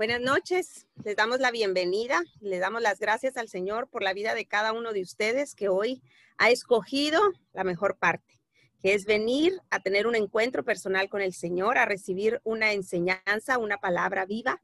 Buenas 0.00 0.22
noches, 0.22 0.86
les 1.04 1.14
damos 1.14 1.40
la 1.40 1.50
bienvenida, 1.50 2.22
le 2.40 2.58
damos 2.58 2.80
las 2.80 2.98
gracias 3.00 3.36
al 3.36 3.50
Señor 3.50 3.86
por 3.90 4.02
la 4.02 4.14
vida 4.14 4.34
de 4.34 4.46
cada 4.46 4.72
uno 4.72 4.94
de 4.94 5.02
ustedes 5.02 5.54
que 5.54 5.68
hoy 5.68 6.02
ha 6.38 6.48
escogido 6.48 7.20
la 7.52 7.64
mejor 7.64 7.98
parte, 7.98 8.40
que 8.80 8.94
es 8.94 9.04
venir 9.04 9.60
a 9.68 9.80
tener 9.80 10.06
un 10.06 10.14
encuentro 10.14 10.64
personal 10.64 11.10
con 11.10 11.20
el 11.20 11.34
Señor, 11.34 11.76
a 11.76 11.84
recibir 11.84 12.40
una 12.44 12.72
enseñanza, 12.72 13.58
una 13.58 13.76
palabra 13.76 14.24
viva 14.24 14.62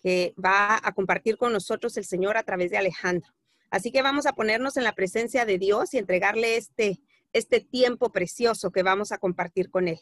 que 0.00 0.32
va 0.42 0.80
a 0.82 0.92
compartir 0.94 1.36
con 1.36 1.52
nosotros 1.52 1.98
el 1.98 2.06
Señor 2.06 2.38
a 2.38 2.44
través 2.44 2.70
de 2.70 2.78
Alejandro. 2.78 3.30
Así 3.68 3.92
que 3.92 4.00
vamos 4.00 4.24
a 4.24 4.32
ponernos 4.32 4.78
en 4.78 4.84
la 4.84 4.94
presencia 4.94 5.44
de 5.44 5.58
Dios 5.58 5.92
y 5.92 5.98
entregarle 5.98 6.56
este, 6.56 7.02
este 7.34 7.60
tiempo 7.60 8.10
precioso 8.10 8.70
que 8.70 8.82
vamos 8.82 9.12
a 9.12 9.18
compartir 9.18 9.68
con 9.68 9.86
Él. 9.86 10.00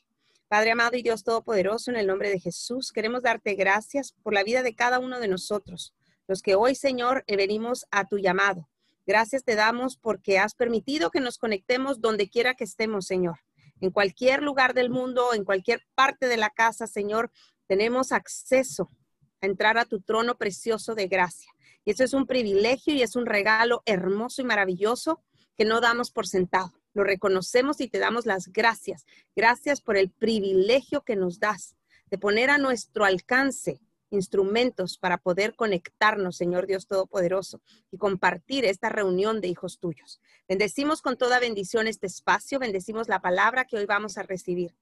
Padre 0.48 0.70
amado 0.70 0.96
y 0.96 1.02
Dios 1.02 1.24
Todopoderoso, 1.24 1.90
en 1.90 1.96
el 1.96 2.06
nombre 2.06 2.30
de 2.30 2.38
Jesús, 2.38 2.92
queremos 2.92 3.24
darte 3.24 3.54
gracias 3.54 4.12
por 4.22 4.32
la 4.32 4.44
vida 4.44 4.62
de 4.62 4.76
cada 4.76 5.00
uno 5.00 5.18
de 5.18 5.26
nosotros, 5.26 5.92
los 6.28 6.40
que 6.40 6.54
hoy, 6.54 6.76
Señor, 6.76 7.24
venimos 7.26 7.84
a 7.90 8.06
tu 8.06 8.18
llamado. 8.18 8.68
Gracias 9.04 9.42
te 9.42 9.56
damos 9.56 9.96
porque 9.96 10.38
has 10.38 10.54
permitido 10.54 11.10
que 11.10 11.18
nos 11.18 11.38
conectemos 11.38 12.00
donde 12.00 12.28
quiera 12.28 12.54
que 12.54 12.62
estemos, 12.62 13.06
Señor. 13.06 13.40
En 13.80 13.90
cualquier 13.90 14.40
lugar 14.40 14.72
del 14.72 14.88
mundo, 14.88 15.34
en 15.34 15.44
cualquier 15.44 15.84
parte 15.96 16.28
de 16.28 16.36
la 16.36 16.50
casa, 16.50 16.86
Señor, 16.86 17.32
tenemos 17.66 18.12
acceso 18.12 18.92
a 19.40 19.46
entrar 19.46 19.78
a 19.78 19.84
tu 19.84 20.00
trono 20.00 20.38
precioso 20.38 20.94
de 20.94 21.08
gracia. 21.08 21.50
Y 21.84 21.90
eso 21.90 22.04
es 22.04 22.14
un 22.14 22.24
privilegio 22.24 22.94
y 22.94 23.02
es 23.02 23.16
un 23.16 23.26
regalo 23.26 23.82
hermoso 23.84 24.42
y 24.42 24.44
maravilloso 24.44 25.24
que 25.56 25.64
no 25.64 25.80
damos 25.80 26.12
por 26.12 26.28
sentado 26.28 26.72
lo 26.96 27.04
reconocemos 27.04 27.82
y 27.82 27.88
te 27.88 27.98
damos 27.98 28.24
las 28.24 28.48
gracias. 28.48 29.04
Gracias 29.36 29.82
por 29.82 29.98
el 29.98 30.08
privilegio 30.08 31.02
que 31.02 31.14
nos 31.14 31.38
das 31.38 31.76
de 32.10 32.16
poner 32.16 32.48
a 32.48 32.56
nuestro 32.56 33.04
alcance 33.04 33.80
instrumentos 34.08 34.96
para 34.96 35.18
poder 35.18 35.54
conectarnos, 35.56 36.38
Señor 36.38 36.66
Dios 36.66 36.86
Todopoderoso, 36.86 37.60
y 37.90 37.98
compartir 37.98 38.64
esta 38.64 38.88
reunión 38.88 39.42
de 39.42 39.48
hijos 39.48 39.78
tuyos. 39.78 40.22
Bendecimos 40.48 41.02
con 41.02 41.18
toda 41.18 41.38
bendición 41.38 41.86
este 41.86 42.06
espacio, 42.06 42.58
bendecimos 42.58 43.08
la 43.08 43.20
palabra 43.20 43.66
que 43.66 43.76
hoy 43.76 43.84
vamos 43.84 44.16
a 44.16 44.22
recibir. 44.22 44.74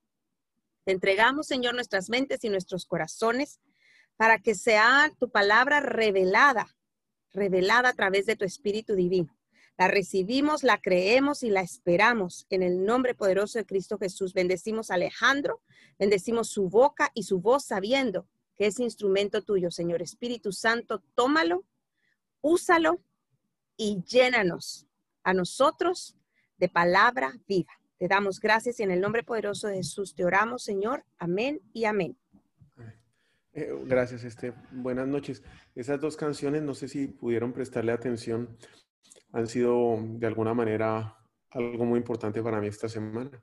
Te 0.84 0.92
entregamos, 0.92 1.48
Señor, 1.48 1.74
nuestras 1.74 2.10
mentes 2.10 2.44
y 2.44 2.48
nuestros 2.48 2.86
corazones 2.86 3.58
para 4.16 4.38
que 4.38 4.54
sea 4.54 5.10
tu 5.18 5.30
palabra 5.30 5.80
revelada, 5.80 6.68
revelada 7.32 7.88
a 7.88 7.94
través 7.94 8.26
de 8.26 8.36
tu 8.36 8.44
Espíritu 8.44 8.94
Divino. 8.94 9.36
La 9.76 9.88
recibimos, 9.88 10.62
la 10.62 10.80
creemos 10.80 11.42
y 11.42 11.50
la 11.50 11.60
esperamos 11.60 12.46
en 12.50 12.62
el 12.62 12.84
nombre 12.84 13.14
poderoso 13.14 13.58
de 13.58 13.66
Cristo 13.66 13.98
Jesús. 13.98 14.32
Bendecimos 14.32 14.90
a 14.90 14.94
Alejandro, 14.94 15.62
bendecimos 15.98 16.48
su 16.48 16.68
boca 16.68 17.10
y 17.12 17.24
su 17.24 17.40
voz 17.40 17.64
sabiendo 17.64 18.28
que 18.54 18.66
es 18.66 18.78
instrumento 18.78 19.42
tuyo, 19.42 19.72
Señor 19.72 20.00
Espíritu 20.00 20.52
Santo. 20.52 21.02
Tómalo, 21.16 21.64
úsalo 22.40 23.00
y 23.76 24.00
llénanos 24.04 24.86
a 25.24 25.34
nosotros 25.34 26.16
de 26.58 26.68
palabra 26.68 27.32
viva. 27.48 27.72
Te 27.98 28.06
damos 28.06 28.38
gracias 28.38 28.78
y 28.78 28.84
en 28.84 28.92
el 28.92 29.00
nombre 29.00 29.24
poderoso 29.24 29.66
de 29.66 29.76
Jesús 29.76 30.14
te 30.14 30.24
oramos, 30.24 30.62
Señor. 30.62 31.04
Amén 31.18 31.60
y 31.72 31.84
amén. 31.84 32.16
Eh, 33.52 33.72
gracias, 33.84 34.22
este. 34.24 34.52
Buenas 34.70 35.08
noches. 35.08 35.42
Esas 35.74 36.00
dos 36.00 36.16
canciones, 36.16 36.62
no 36.62 36.74
sé 36.74 36.88
si 36.88 37.08
pudieron 37.08 37.52
prestarle 37.52 37.92
atención 37.92 38.56
han 39.34 39.48
sido 39.48 39.98
de 40.00 40.26
alguna 40.28 40.54
manera 40.54 41.18
algo 41.50 41.84
muy 41.84 41.98
importante 41.98 42.40
para 42.40 42.60
mí 42.60 42.68
esta 42.68 42.88
semana. 42.88 43.42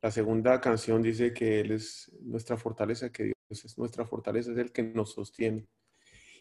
La 0.00 0.10
segunda 0.10 0.60
canción 0.60 1.00
dice 1.00 1.32
que 1.32 1.60
Él 1.60 1.70
es 1.70 2.10
nuestra 2.22 2.56
fortaleza, 2.56 3.10
que 3.10 3.24
Dios 3.24 3.64
es 3.64 3.78
nuestra 3.78 4.04
fortaleza, 4.04 4.50
es 4.50 4.58
el 4.58 4.72
que 4.72 4.82
nos 4.82 5.12
sostiene. 5.12 5.68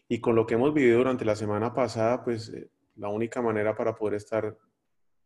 Y 0.08 0.20
con 0.20 0.36
lo 0.36 0.48
que 0.48 0.56
hemos 0.56 0.74
vivido 0.74 0.98
durante 0.98 1.24
la 1.26 1.36
semana 1.36 1.76
pasada, 1.76 2.24
pues 2.24 2.50
eh, 2.50 2.72
la 2.96 3.10
única 3.10 3.40
manera 3.40 3.76
para 3.76 3.96
poder 3.96 4.16
estar 4.16 4.58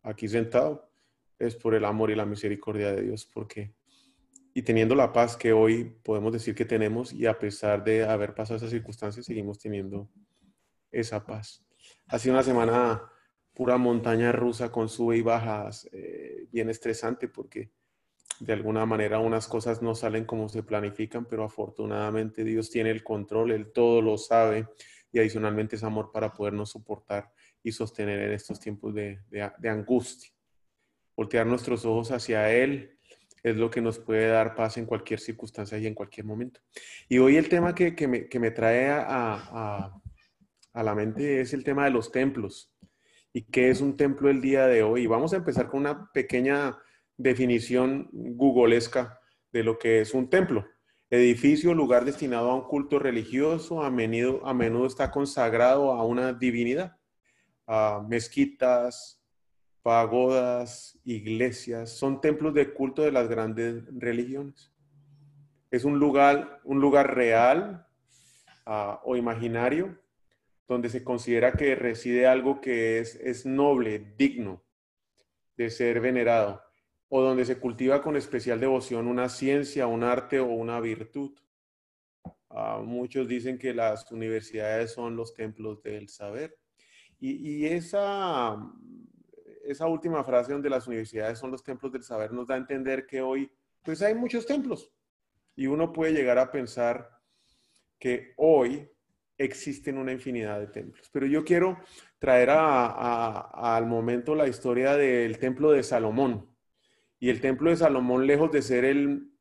aquí 0.03 0.27
sentado 0.27 0.91
es 1.39 1.55
por 1.55 1.75
el 1.75 1.85
amor 1.85 2.11
y 2.11 2.15
la 2.15 2.25
misericordia 2.25 2.91
de 2.91 3.03
Dios, 3.03 3.25
porque 3.25 3.73
y 4.53 4.63
teniendo 4.63 4.95
la 4.95 5.13
paz 5.13 5.37
que 5.37 5.53
hoy 5.53 5.97
podemos 6.03 6.33
decir 6.33 6.55
que 6.55 6.65
tenemos 6.65 7.13
y 7.13 7.25
a 7.25 7.39
pesar 7.39 7.83
de 7.85 8.03
haber 8.03 8.35
pasado 8.35 8.57
esas 8.57 8.69
circunstancias, 8.69 9.25
seguimos 9.25 9.59
teniendo 9.59 10.09
esa 10.91 11.25
paz. 11.25 11.65
Ha 12.07 12.19
sido 12.19 12.35
una 12.35 12.43
semana 12.43 13.11
pura 13.55 13.77
montaña 13.77 14.31
rusa 14.33 14.71
con 14.71 14.89
sube 14.89 15.17
y 15.17 15.21
bajas, 15.21 15.89
eh, 15.93 16.47
bien 16.51 16.69
estresante 16.69 17.29
porque 17.29 17.71
de 18.39 18.53
alguna 18.53 18.85
manera 18.85 19.19
unas 19.19 19.47
cosas 19.47 19.81
no 19.81 19.95
salen 19.95 20.25
como 20.25 20.49
se 20.49 20.61
planifican, 20.61 21.25
pero 21.25 21.45
afortunadamente 21.45 22.43
Dios 22.43 22.69
tiene 22.69 22.91
el 22.91 23.01
control, 23.01 23.51
Él 23.51 23.71
todo 23.71 24.01
lo 24.01 24.17
sabe 24.17 24.67
y 25.11 25.19
adicionalmente 25.19 25.77
es 25.77 25.83
amor 25.83 26.11
para 26.11 26.33
podernos 26.33 26.71
soportar 26.71 27.31
y 27.63 27.71
sostener 27.71 28.19
en 28.19 28.33
estos 28.33 28.59
tiempos 28.59 28.93
de, 28.93 29.19
angustia. 29.63 30.31
Voltear 31.15 31.47
nuestros 31.47 31.85
ojos 31.85 32.11
hacia 32.11 32.51
Él 32.51 32.99
es 33.41 33.55
lo 33.55 33.69
que 33.69 33.79
nos 33.79 33.99
puede 33.99 34.27
dar 34.27 34.53
paz 34.53 34.75
en 34.77 34.85
cualquier 34.85 35.21
circunstancia 35.21 35.77
y 35.77 35.87
en 35.87 35.93
cualquier 35.93 36.25
momento. 36.25 36.59
Y 37.07 37.19
hoy 37.19 37.37
el 37.37 37.47
tema 37.47 37.73
que, 37.73 37.95
me, 38.07 38.51
trae 38.51 38.89
a, 38.89 39.93
a 40.73 40.83
la 40.83 40.93
mente 40.93 41.39
es 41.39 41.53
el 41.53 41.63
tema 41.63 41.85
de 41.85 41.91
los 41.91 42.11
templos 42.11 42.74
y 43.35 43.41
qué 43.41 43.69
es 43.69 43.81
un 43.81 43.97
templo 43.97 44.29
el 44.29 44.39
día 44.39 44.65
de 44.65 44.81
hoy. 44.81 45.07
Vamos 45.07 45.33
a 45.33 45.35
empezar 45.35 45.67
con 45.67 45.81
una 45.81 46.09
pequeña 46.13 46.77
definición 47.17 48.07
googlesca 48.13 49.19
de 49.51 49.61
lo 49.61 49.77
que 49.77 49.99
es 49.99 50.13
un 50.13 50.29
templo. 50.29 50.65
Edificio, 51.09 51.73
lugar 51.73 52.05
destinado 52.05 52.49
a 52.49 52.55
un 52.55 52.61
culto 52.61 52.97
religioso, 52.97 53.83
a 53.83 53.91
menudo, 53.91 54.47
a 54.47 54.85
está 54.85 55.11
consagrado 55.11 55.91
a 55.91 56.05
una 56.05 56.31
divinidad. 56.31 56.95
mezquitas, 58.07 59.21
pagodas, 59.81 60.97
iglesias, 61.03 61.91
son 61.91 62.21
templos 62.21 62.53
de 62.53 62.73
culto 62.73 63.01
de 63.01 63.11
las 63.11 63.27
grandes 63.27 63.83
religiones. 63.91 64.71
Es 65.71 65.83
un 65.83 65.99
lugar, 65.99 66.61
un 66.63 66.79
lugar 66.79 67.13
real 67.13 67.85
ah, 68.65 69.01
o 69.03 69.17
imaginario 69.17 69.99
donde 70.67 70.89
se 70.89 71.03
considera 71.03 71.53
que 71.53 71.75
reside 71.75 72.27
algo 72.27 72.59
que 72.59 72.99
es, 72.99 73.15
es 73.15 73.45
noble, 73.45 74.13
digno 74.17 74.63
de 75.57 75.69
ser 75.69 76.01
venerado, 76.01 76.61
o 77.07 77.21
donde 77.21 77.45
se 77.45 77.59
cultiva 77.59 78.01
con 78.01 78.15
especial 78.15 78.59
devoción 78.59 79.07
una 79.07 79.29
ciencia, 79.29 79.87
un 79.87 80.03
arte 80.03 80.39
o 80.39 80.47
una 80.47 80.79
virtud. 80.79 81.37
Ah, 82.49 82.81
muchos 82.83 83.27
dicen 83.27 83.57
que 83.57 83.73
las 83.73 84.11
universidades 84.11 84.91
son 84.91 85.15
los 85.15 85.33
templos 85.33 85.81
del 85.83 86.09
saber. 86.09 86.57
Y, 87.19 87.63
y, 87.63 87.65
esa, 87.67 88.57
esa 89.63 89.87
última 89.87 90.23
frase 90.23 90.53
donde 90.53 90.69
las 90.69 90.87
universidades 90.87 91.39
son 91.39 91.51
los 91.51 91.63
templos 91.63 91.91
del 91.91 92.03
saber 92.03 92.31
nos 92.31 92.47
da 92.47 92.55
a 92.55 92.57
entender 92.57 93.05
que 93.05 93.21
hoy, 93.21 93.51
pues 93.83 94.01
hay 94.01 94.15
muchos 94.15 94.45
templos. 94.45 94.91
Y 95.55 95.67
uno 95.67 95.93
puede 95.93 96.13
llegar 96.13 96.37
a 96.37 96.51
pensar 96.51 97.09
que 97.97 98.33
hoy 98.35 98.89
existen 99.37 99.97
una 99.97 100.11
infinidad 100.11 100.59
de 100.59 100.67
templos. 100.67 101.09
Pero 101.11 101.25
yo 101.25 101.43
quiero 101.43 101.79
traer 102.19 102.49
al 102.51 103.85
momento 103.85 104.35
la 104.35 104.47
historia 104.47 104.95
del 104.95 105.37
templo 105.39 105.71
de 105.71 105.83
Salomón. 105.83 106.49
Y 107.19 107.29
el 107.29 107.41
templo 107.41 107.69
de 107.69 107.77
Salomón, 107.77 108.27
lejos 108.27 108.51
de 108.51 108.61
ser 108.61 108.85
el, 108.85 109.31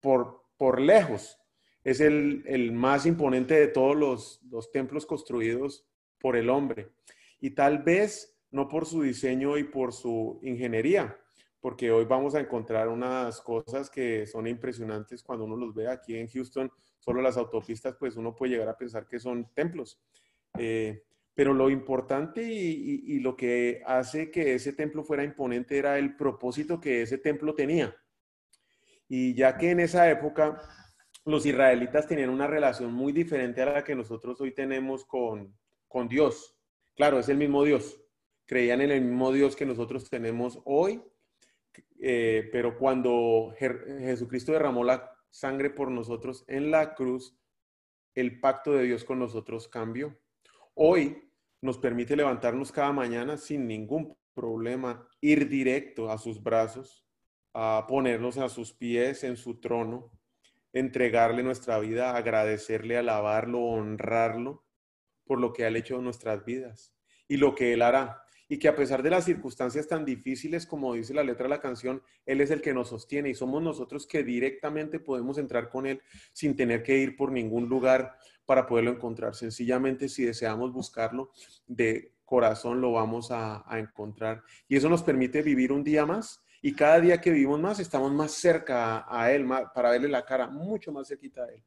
por, 0.00 0.44
por 0.56 0.80
lejos, 0.80 1.38
es 1.82 2.00
el, 2.00 2.72
más 2.72 3.06
imponente 3.06 3.54
de 3.54 3.68
todos 3.68 3.96
los, 3.96 4.42
los 4.50 4.70
templos 4.70 5.06
construidos 5.06 5.86
por 6.18 6.36
el 6.36 6.50
hombre. 6.50 6.90
Y 7.40 7.50
tal 7.50 7.82
vez 7.82 8.38
no 8.50 8.68
por 8.68 8.86
su 8.86 9.02
diseño 9.02 9.56
y 9.56 9.64
por 9.64 9.92
su 9.92 10.40
ingeniería, 10.42 11.16
porque 11.60 11.90
hoy 11.90 12.06
vamos 12.06 12.34
a 12.34 12.40
encontrar 12.40 12.88
unas 12.88 13.40
cosas 13.40 13.90
que 13.90 14.26
son 14.26 14.46
impresionantes 14.46 15.22
cuando 15.22 15.44
uno 15.44 15.56
los 15.56 15.74
ve 15.74 15.88
aquí 15.88 16.16
en 16.16 16.28
Houston, 16.28 16.70
solo 16.98 17.20
las 17.20 17.36
autopistas, 17.36 17.96
pues 17.98 18.16
uno 18.16 18.34
puede 18.34 18.52
llegar 18.52 18.68
a 18.68 18.76
pensar 18.76 19.06
que 19.06 19.18
son 19.18 19.52
templos. 19.54 20.00
Eh, 20.58 21.04
pero 21.34 21.54
lo 21.54 21.70
importante 21.70 22.42
y, 22.42 23.18
lo 23.20 23.36
que 23.36 23.82
hace 23.86 24.30
que 24.30 24.54
ese 24.54 24.72
templo 24.72 25.04
fuera 25.04 25.24
imponente 25.24 25.78
era 25.78 25.98
el 25.98 26.16
propósito 26.16 26.80
que 26.80 27.02
ese 27.02 27.18
templo 27.18 27.54
tenía. 27.54 27.94
Y 29.08 29.34
ya 29.34 29.56
que 29.56 29.70
en 29.70 29.80
esa 29.80 30.10
época 30.10 30.60
los 31.24 31.46
israelitas 31.46 32.06
tenían 32.06 32.30
una 32.30 32.46
relación 32.46 32.92
muy 32.92 33.12
diferente 33.12 33.62
a 33.62 33.72
la 33.72 33.84
que 33.84 33.94
nosotros 33.94 34.40
hoy 34.40 34.52
tenemos 34.52 35.04
con, 35.04 35.56
con 35.88 36.08
Dios. 36.08 36.58
Claro, 36.94 37.18
es 37.18 37.28
el 37.28 37.38
mismo 37.38 37.64
Dios. 37.64 38.02
Creían 38.44 38.80
en 38.80 38.90
el 38.90 39.00
mismo 39.00 39.32
Dios 39.32 39.56
que 39.56 39.64
nosotros 39.64 40.10
tenemos 40.10 40.60
hoy, 40.64 41.02
eh, 42.00 42.48
pero 42.52 42.78
cuando 42.78 43.54
Jesucristo 43.58 44.52
derramó 44.52 44.84
la 44.84 45.10
sangre 45.30 45.70
por 45.70 45.90
nosotros 45.90 46.44
en 46.48 46.70
la 46.70 46.94
cruz, 46.94 47.36
el 48.14 48.40
pacto 48.40 48.72
de 48.72 48.84
Dios 48.84 49.04
con 49.04 49.18
nosotros 49.18 49.68
cambió. 49.68 50.18
Hoy 50.74 51.30
nos 51.60 51.78
permite 51.78 52.16
levantarnos 52.16 52.72
cada 52.72 52.92
mañana 52.92 53.36
sin 53.36 53.66
ningún 53.66 54.16
problema, 54.34 55.06
ir 55.20 55.48
directo 55.48 56.10
a 56.10 56.18
sus 56.18 56.42
brazos, 56.42 57.06
a 57.52 57.84
ponernos 57.88 58.38
a 58.38 58.48
sus 58.48 58.72
pies 58.72 59.24
en 59.24 59.36
su 59.36 59.60
trono, 59.60 60.10
entregarle 60.72 61.42
nuestra 61.42 61.78
vida, 61.78 62.16
agradecerle, 62.16 62.96
alabarlo, 62.96 63.60
honrarlo 63.60 64.64
por 65.24 65.40
lo 65.40 65.52
que 65.52 65.64
ha 65.64 65.68
hecho 65.68 65.96
en 65.96 66.04
nuestras 66.04 66.44
vidas 66.44 66.94
y 67.28 67.36
lo 67.36 67.54
que 67.54 67.72
Él 67.72 67.82
hará. 67.82 68.22
Y 68.52 68.58
que 68.58 68.66
a 68.66 68.74
pesar 68.74 69.00
de 69.00 69.10
las 69.10 69.26
circunstancias 69.26 69.86
tan 69.86 70.04
difíciles, 70.04 70.66
como 70.66 70.94
dice 70.94 71.14
la 71.14 71.22
letra 71.22 71.44
de 71.44 71.50
la 71.50 71.60
canción, 71.60 72.02
Él 72.26 72.40
es 72.40 72.50
el 72.50 72.60
que 72.60 72.74
nos 72.74 72.88
sostiene 72.88 73.30
y 73.30 73.34
somos 73.34 73.62
nosotros 73.62 74.08
que 74.08 74.24
directamente 74.24 74.98
podemos 74.98 75.38
entrar 75.38 75.68
con 75.68 75.86
Él 75.86 76.02
sin 76.32 76.56
tener 76.56 76.82
que 76.82 76.98
ir 76.98 77.14
por 77.16 77.30
ningún 77.30 77.68
lugar 77.68 78.18
para 78.44 78.66
poderlo 78.66 78.90
encontrar. 78.90 79.36
Sencillamente, 79.36 80.08
si 80.08 80.24
deseamos 80.24 80.72
buscarlo 80.72 81.30
de 81.68 82.16
corazón, 82.24 82.80
lo 82.80 82.90
vamos 82.90 83.28
a, 83.30 83.64
encontrar. 83.78 84.42
Y 84.66 84.74
eso 84.76 84.88
nos 84.88 85.04
permite 85.04 85.42
vivir 85.42 85.70
un 85.70 85.84
día 85.84 86.04
más 86.04 86.42
y 86.60 86.74
cada 86.74 86.98
día 86.98 87.20
que 87.20 87.30
vivimos 87.30 87.60
más, 87.60 87.78
estamos 87.78 88.10
más 88.10 88.32
cerca 88.32 89.06
a, 89.08 89.30
Él 89.30 89.46
para 89.72 89.90
verle 89.90 90.08
la 90.08 90.24
cara, 90.24 90.48
mucho 90.48 90.90
más 90.90 91.06
cerquita 91.06 91.44
a 91.44 91.50
Él. 91.50 91.64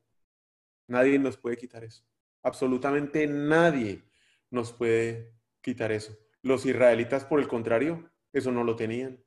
Nadie 0.88 1.18
nos 1.18 1.38
puede 1.38 1.56
quitar 1.56 1.85
eso. 1.85 2.03
Absolutamente 2.41 3.25
nadie 3.25 4.03
nos 4.50 4.74
puede 4.74 5.31
quitar 5.62 5.94
eso. 5.94 6.13
Los 6.44 6.66
israelitas, 6.68 7.25
por 7.25 7.40
el 7.40 7.48
contrario, 7.48 8.12
eso 8.31 8.51
no 8.51 8.63
lo 8.63 8.75
tenían. 8.75 9.19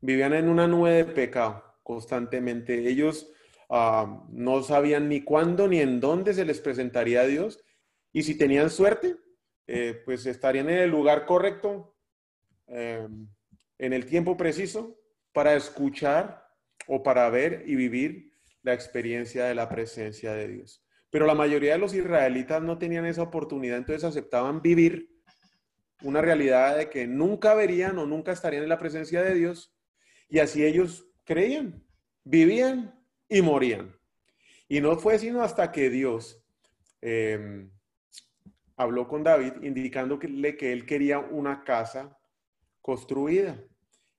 Vivían 0.00 0.34
en 0.34 0.48
una 0.48 0.68
nube 0.68 0.92
de 0.92 1.04
pecado 1.04 1.64
constantemente. 1.82 2.88
Ellos 2.88 3.34
Ah, 3.68 4.24
no 4.30 4.62
sabían 4.62 5.08
ni 5.08 5.22
cuándo 5.22 5.68
ni 5.68 5.80
en 5.80 6.00
dónde 6.00 6.34
se 6.34 6.44
les 6.44 6.60
presentaría 6.60 7.22
a 7.22 7.26
Dios. 7.26 7.64
Y 8.12 8.22
si 8.22 8.36
tenían 8.36 8.70
suerte, 8.70 9.16
eh, 9.66 10.00
pues 10.04 10.26
estarían 10.26 10.68
en 10.70 10.78
el 10.78 10.90
lugar 10.90 11.26
correcto, 11.26 11.96
eh, 12.68 13.08
en 13.78 13.92
el 13.92 14.06
tiempo 14.06 14.36
preciso, 14.36 15.00
para 15.32 15.54
escuchar 15.54 16.46
o 16.86 17.02
para 17.02 17.28
ver 17.30 17.64
y 17.66 17.74
vivir 17.74 18.32
la 18.62 18.74
experiencia 18.74 19.46
de 19.46 19.54
la 19.54 19.68
presencia 19.68 20.32
de 20.34 20.48
Dios. 20.48 20.84
Pero 21.10 21.26
la 21.26 21.34
mayoría 21.34 21.72
de 21.72 21.78
los 21.78 21.94
israelitas 21.94 22.62
no 22.62 22.78
tenían 22.78 23.06
esa 23.06 23.22
oportunidad, 23.22 23.78
entonces 23.78 24.04
aceptaban 24.04 24.62
vivir 24.62 25.13
una 26.04 26.20
realidad 26.20 26.76
de 26.76 26.90
que 26.90 27.06
nunca 27.06 27.54
verían 27.54 27.98
o 27.98 28.06
nunca 28.06 28.32
estarían 28.32 28.62
en 28.62 28.68
la 28.68 28.78
presencia 28.78 29.22
de 29.22 29.34
Dios. 29.34 29.74
Y 30.28 30.38
así 30.38 30.64
ellos 30.64 31.08
creían, 31.24 31.82
vivían 32.22 32.94
y 33.28 33.42
morían. 33.42 33.96
Y 34.68 34.80
no 34.80 34.96
fue 34.98 35.18
sino 35.18 35.42
hasta 35.42 35.72
que 35.72 35.90
Dios 35.90 36.44
em, 37.00 37.70
habló 38.76 39.08
con 39.08 39.22
David 39.22 39.54
indicándole 39.62 40.56
que 40.56 40.72
él 40.72 40.86
quería 40.86 41.18
una 41.18 41.64
casa 41.64 42.18
construida. 42.80 43.62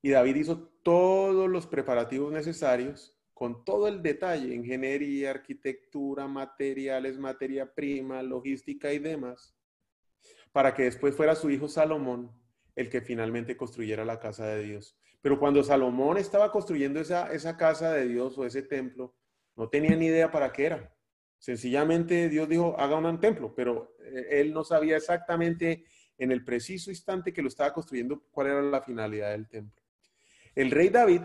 Y 0.02 0.10
David 0.10 0.36
hizo 0.36 0.70
todos 0.84 1.50
los 1.50 1.68
preparativos 1.68 2.32
necesarios 2.32 3.16
con 3.34 3.66
todo 3.66 3.88
el 3.88 4.02
detalle, 4.02 4.56
ingeniería, 4.56 5.32
arquitectura, 5.32 6.28
materiales, 6.28 7.20
materia 7.20 7.72
prima, 7.72 8.24
logística 8.24 8.94
y 8.94 9.00
demás, 9.00 9.55
para 10.56 10.74
que 10.74 10.84
después 10.84 11.14
fuera 11.14 11.36
su 11.36 11.50
hijo 11.50 11.68
Salomón 11.68 12.32
el 12.78 12.90
que 12.90 13.02
finalmente 13.02 13.58
construyera 13.58 14.06
la 14.06 14.22
casa 14.22 14.48
de 14.48 14.64
Dios. 14.64 14.98
Pero 15.22 15.38
cuando 15.38 15.62
Salomón 15.62 16.18
estaba 16.18 16.50
construyendo 16.50 17.02
esa, 17.02 17.30
esa 17.34 17.58
casa 17.58 17.92
de 17.92 18.08
Dios 18.08 18.38
o 18.38 18.46
ese 18.46 18.62
templo, 18.62 19.14
no 19.58 19.68
tenía 19.68 19.98
ni 19.98 20.06
idea 20.06 20.32
para 20.32 20.54
qué 20.54 20.68
era. 20.68 20.96
Sencillamente 21.40 22.30
Dios 22.30 22.48
dijo, 22.48 22.74
haga 22.80 22.96
un 22.96 23.20
templo, 23.20 23.54
pero 23.54 23.98
eh, 24.00 24.28
él 24.40 24.54
no 24.54 24.64
sabía 24.64 24.96
exactamente 24.96 25.84
en 26.18 26.32
el 26.32 26.46
preciso 26.46 26.90
instante 26.90 27.34
que 27.34 27.42
lo 27.42 27.50
estaba 27.50 27.74
construyendo 27.74 28.24
cuál 28.32 28.48
era 28.48 28.62
la 28.62 28.82
finalidad 28.82 29.32
del 29.32 29.50
templo. 29.50 29.84
El 30.56 30.72
rey 30.72 30.88
David 30.88 31.24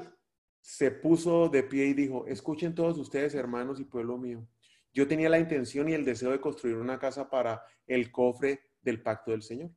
se 0.61 0.91
puso 0.91 1.49
de 1.49 1.63
pie 1.63 1.85
y 1.87 1.95
dijo, 1.95 2.27
escuchen 2.27 2.75
todos 2.75 2.99
ustedes, 2.99 3.37
hermanos 3.37 3.79
y 3.79 3.85
pueblo 3.85 4.19
mío. 4.19 4.45
Yo 4.93 5.07
tenía 5.07 5.29
la 5.29 5.39
intención 5.39 5.89
y 5.89 5.93
el 5.93 6.05
deseo 6.05 6.33
de 6.33 6.41
construir 6.41 6.75
una 6.75 6.99
casa 6.99 7.31
para 7.31 7.63
el 7.87 8.11
cofre 8.11 8.70
del 8.83 9.03
pacto 9.03 9.31
del 9.31 9.43
Señor. 9.43 9.71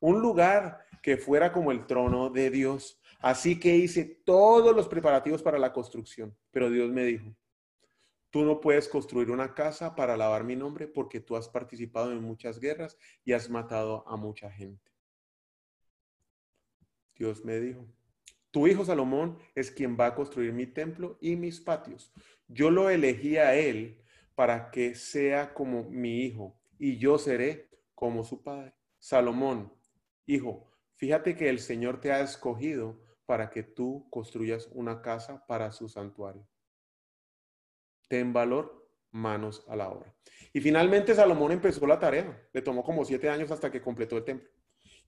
Un 0.00 0.20
lugar 0.20 0.78
que 1.02 1.16
fuera 1.16 1.52
como 1.52 1.72
el 1.72 1.86
trono 1.86 2.30
de 2.30 2.50
Dios, 2.50 3.00
Así 3.20 3.58
que 3.58 3.76
hice 3.76 4.04
todos 4.24 4.74
los 4.74 4.88
preparativos 4.88 5.42
para 5.42 5.58
la 5.58 5.72
construcción, 5.72 6.36
pero 6.52 6.70
Dios 6.70 6.90
me 6.90 7.04
dijo, 7.04 7.34
tú 8.30 8.44
no 8.44 8.60
puedes 8.60 8.88
construir 8.88 9.30
una 9.30 9.54
casa 9.54 9.96
para 9.96 10.14
alabar 10.14 10.44
mi 10.44 10.54
nombre 10.54 10.86
porque 10.86 11.18
tú 11.18 11.36
has 11.36 11.48
participado 11.48 12.12
en 12.12 12.22
muchas 12.22 12.60
guerras 12.60 12.96
y 13.24 13.32
has 13.32 13.50
matado 13.50 14.06
a 14.06 14.16
mucha 14.16 14.50
gente. 14.50 14.92
Dios 17.16 17.44
me 17.44 17.58
dijo, 17.58 17.88
tu 18.52 18.68
hijo 18.68 18.84
Salomón 18.84 19.38
es 19.56 19.72
quien 19.72 19.98
va 19.98 20.06
a 20.06 20.14
construir 20.14 20.52
mi 20.52 20.68
templo 20.68 21.18
y 21.20 21.34
mis 21.34 21.60
patios. 21.60 22.12
Yo 22.46 22.70
lo 22.70 22.88
elegí 22.88 23.36
a 23.36 23.56
él 23.56 24.00
para 24.36 24.70
que 24.70 24.94
sea 24.94 25.52
como 25.52 25.90
mi 25.90 26.20
hijo 26.20 26.56
y 26.78 26.98
yo 26.98 27.18
seré 27.18 27.68
como 27.98 28.22
su 28.22 28.44
padre. 28.44 28.76
Salomón, 29.00 29.72
hijo, 30.24 30.70
fíjate 30.94 31.34
que 31.34 31.48
el 31.48 31.58
Señor 31.58 32.00
te 32.00 32.12
ha 32.12 32.20
escogido 32.20 33.02
para 33.26 33.50
que 33.50 33.64
tú 33.64 34.06
construyas 34.08 34.68
una 34.72 35.02
casa 35.02 35.44
para 35.48 35.72
su 35.72 35.88
santuario. 35.88 36.46
Ten 38.06 38.32
valor, 38.32 38.88
manos 39.10 39.64
a 39.66 39.74
la 39.74 39.88
obra. 39.88 40.14
Y 40.52 40.60
finalmente 40.60 41.12
Salomón 41.12 41.50
empezó 41.50 41.88
la 41.88 41.98
tarea. 41.98 42.40
Le 42.52 42.62
tomó 42.62 42.84
como 42.84 43.04
siete 43.04 43.28
años 43.28 43.50
hasta 43.50 43.68
que 43.68 43.82
completó 43.82 44.16
el 44.16 44.24
templo. 44.24 44.48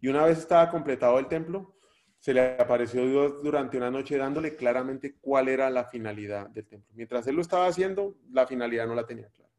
Y 0.00 0.08
una 0.08 0.24
vez 0.24 0.38
estaba 0.38 0.68
completado 0.68 1.16
el 1.20 1.28
templo, 1.28 1.76
se 2.18 2.34
le 2.34 2.56
apareció 2.60 3.06
Dios 3.06 3.40
durante 3.40 3.76
una 3.76 3.92
noche 3.92 4.16
dándole 4.16 4.56
claramente 4.56 5.14
cuál 5.20 5.48
era 5.48 5.70
la 5.70 5.84
finalidad 5.84 6.48
del 6.50 6.66
templo. 6.66 6.92
Mientras 6.96 7.24
él 7.28 7.36
lo 7.36 7.42
estaba 7.42 7.68
haciendo, 7.68 8.16
la 8.32 8.48
finalidad 8.48 8.88
no 8.88 8.96
la 8.96 9.06
tenía 9.06 9.30
clara. 9.30 9.52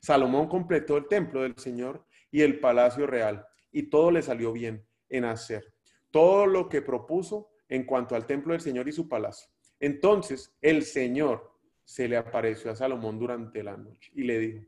Salomón 0.00 0.48
completó 0.48 0.98
el 0.98 1.08
templo 1.08 1.42
del 1.42 1.56
Señor 1.56 2.06
y 2.30 2.42
el 2.42 2.60
palacio 2.60 3.06
real, 3.06 3.46
y 3.72 3.84
todo 3.84 4.10
le 4.10 4.22
salió 4.22 4.52
bien 4.52 4.86
en 5.08 5.24
hacer. 5.24 5.74
Todo 6.10 6.46
lo 6.46 6.68
que 6.68 6.82
propuso 6.82 7.50
en 7.68 7.84
cuanto 7.84 8.14
al 8.14 8.26
templo 8.26 8.52
del 8.52 8.60
Señor 8.60 8.88
y 8.88 8.92
su 8.92 9.08
palacio. 9.08 9.50
Entonces 9.80 10.56
el 10.60 10.82
Señor 10.82 11.52
se 11.84 12.08
le 12.08 12.16
apareció 12.16 12.70
a 12.70 12.76
Salomón 12.76 13.18
durante 13.18 13.62
la 13.62 13.76
noche 13.76 14.10
y 14.14 14.24
le 14.24 14.38
dijo, 14.38 14.66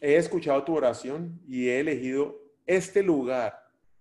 he 0.00 0.16
escuchado 0.16 0.64
tu 0.64 0.74
oración 0.74 1.40
y 1.46 1.68
he 1.68 1.80
elegido 1.80 2.40
este 2.66 3.02
lugar 3.02 3.58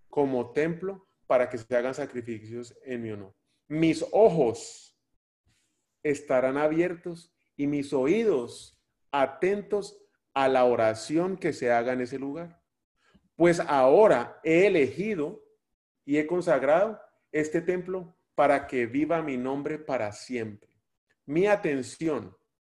como 0.10 0.52
templo 0.52 1.08
para 1.28 1.50
que 1.50 1.58
se 1.58 1.76
hagan 1.76 1.94
sacrificios 1.94 2.76
en 2.84 3.02
mi 3.02 3.12
honor. 3.12 3.34
Mis 3.68 4.06
ojos 4.12 4.98
estarán 6.04 6.58
abiertos 6.58 7.34
y 7.56 7.68
mis 7.68 7.94
oídos 7.94 8.80
atentos 9.12 10.03
a 10.34 10.48
la 10.48 10.66
oración 10.66 11.38
que 11.38 11.54
se 11.54 11.72
haga 11.72 11.94
en 11.94 12.02
ese 12.02 12.20
lugar. 12.20 12.62
Pues 13.36 13.60
ahora 13.60 14.40
he 14.44 14.68
elegido 14.68 15.44
y 16.06 16.18
he 16.18 16.28
consagrado 16.28 17.00
este 17.32 17.62
templo 17.62 18.16
para 18.36 18.68
que 18.68 18.86
viva 18.86 19.22
mi 19.22 19.38
nombre 19.38 19.80
para 19.80 20.12
siempre. 20.12 20.70
Mi 21.26 21.48
atención 21.48 22.36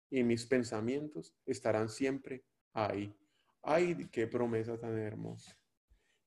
y 0.10 0.24
mis 0.24 0.46
pensamientos 0.46 1.36
estarán 1.46 1.90
siempre 1.90 2.46
ahí. 2.74 3.16
Ay, 3.64 4.08
qué 4.12 4.28
promesa 4.28 4.78
tan 4.78 4.98
hermosa. 4.98 5.58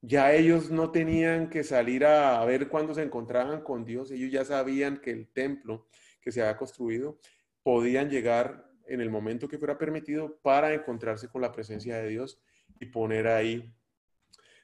Ya 0.01 0.33
ellos 0.33 0.71
no 0.71 0.91
tenían 0.91 1.51
que 1.51 1.65
salir 1.65 2.05
a 2.05 2.45
ver 2.45 2.69
cuándo 2.69 2.95
se 2.95 3.03
encontraban 3.03 3.63
con 3.63 3.85
Dios. 3.85 4.11
Ellos 4.11 4.31
ya 4.31 4.45
sabían 4.45 5.01
que 5.01 5.11
el 5.11 5.29
templo 5.33 5.89
que 6.21 6.31
se 6.31 6.41
había 6.41 6.57
construido 6.57 7.19
podían 7.63 8.09
llegar 8.09 8.68
en 8.89 9.01
el 9.01 9.11
momento 9.11 9.49
que 9.49 9.59
fuera 9.59 9.79
permitido 9.79 10.39
para 10.43 10.73
encontrarse 10.73 11.29
con 11.29 11.43
la 11.43 11.53
presencia 11.53 11.97
de 11.99 12.09
Dios 12.09 12.41
y 12.81 12.87
poner 12.87 13.29
ahí 13.29 13.75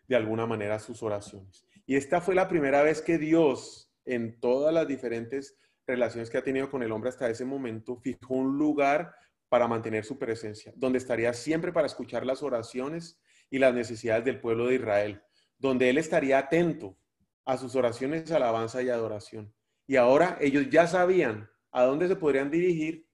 de 0.08 0.16
alguna 0.16 0.46
manera 0.46 0.78
sus 0.78 1.02
oraciones. 1.02 1.66
Y 1.86 1.96
esta 1.96 2.20
fue 2.20 2.34
la 2.34 2.48
primera 2.48 2.82
vez 2.82 3.02
que 3.02 3.18
Dios, 3.18 3.92
en 4.04 4.40
todas 4.40 4.72
las 4.72 4.88
diferentes 4.88 5.56
relaciones 5.86 6.30
que 6.30 6.38
ha 6.38 6.44
tenido 6.44 6.70
con 6.70 6.82
el 6.82 6.92
hombre 6.92 7.10
hasta 7.10 7.28
ese 7.28 7.44
momento, 7.44 7.96
fijó 7.96 8.34
un 8.34 8.58
lugar 8.58 9.14
para 9.48 9.68
mantener 9.68 10.04
su 10.04 10.18
presencia, 10.18 10.72
donde 10.76 10.98
estaría 10.98 11.32
siempre 11.32 11.72
para 11.72 11.86
escuchar 11.86 12.24
las 12.24 12.42
oraciones 12.42 13.20
y 13.50 13.58
las 13.58 13.74
necesidades 13.74 14.24
del 14.24 14.40
pueblo 14.40 14.66
de 14.66 14.76
Israel, 14.76 15.22
donde 15.58 15.90
Él 15.90 15.98
estaría 15.98 16.38
atento 16.38 16.98
a 17.44 17.56
sus 17.58 17.76
oraciones, 17.76 18.32
alabanza 18.32 18.82
y 18.82 18.88
adoración. 18.88 19.54
Y 19.86 19.96
ahora 19.96 20.38
ellos 20.40 20.68
ya 20.70 20.86
sabían 20.86 21.50
a 21.70 21.82
dónde 21.82 22.08
se 22.08 22.16
podrían 22.16 22.50
dirigir 22.50 23.06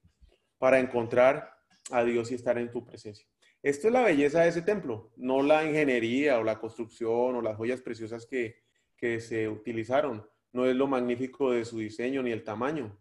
para 0.61 0.77
encontrar 0.77 1.57
a 1.89 2.03
Dios 2.03 2.29
y 2.29 2.35
estar 2.35 2.59
en 2.59 2.69
tu 2.69 2.85
presencia. 2.85 3.25
Esto 3.63 3.87
es 3.87 3.93
la 3.93 4.03
belleza 4.03 4.41
de 4.43 4.49
ese 4.49 4.61
templo, 4.61 5.11
no 5.17 5.41
la 5.41 5.65
ingeniería 5.65 6.37
o 6.37 6.43
la 6.43 6.59
construcción 6.59 7.35
o 7.35 7.41
las 7.41 7.57
joyas 7.57 7.81
preciosas 7.81 8.27
que, 8.27 8.61
que 8.95 9.19
se 9.21 9.49
utilizaron. 9.49 10.23
No 10.53 10.67
es 10.67 10.75
lo 10.75 10.85
magnífico 10.85 11.51
de 11.51 11.65
su 11.65 11.79
diseño 11.79 12.21
ni 12.21 12.31
el 12.31 12.43
tamaño. 12.43 12.95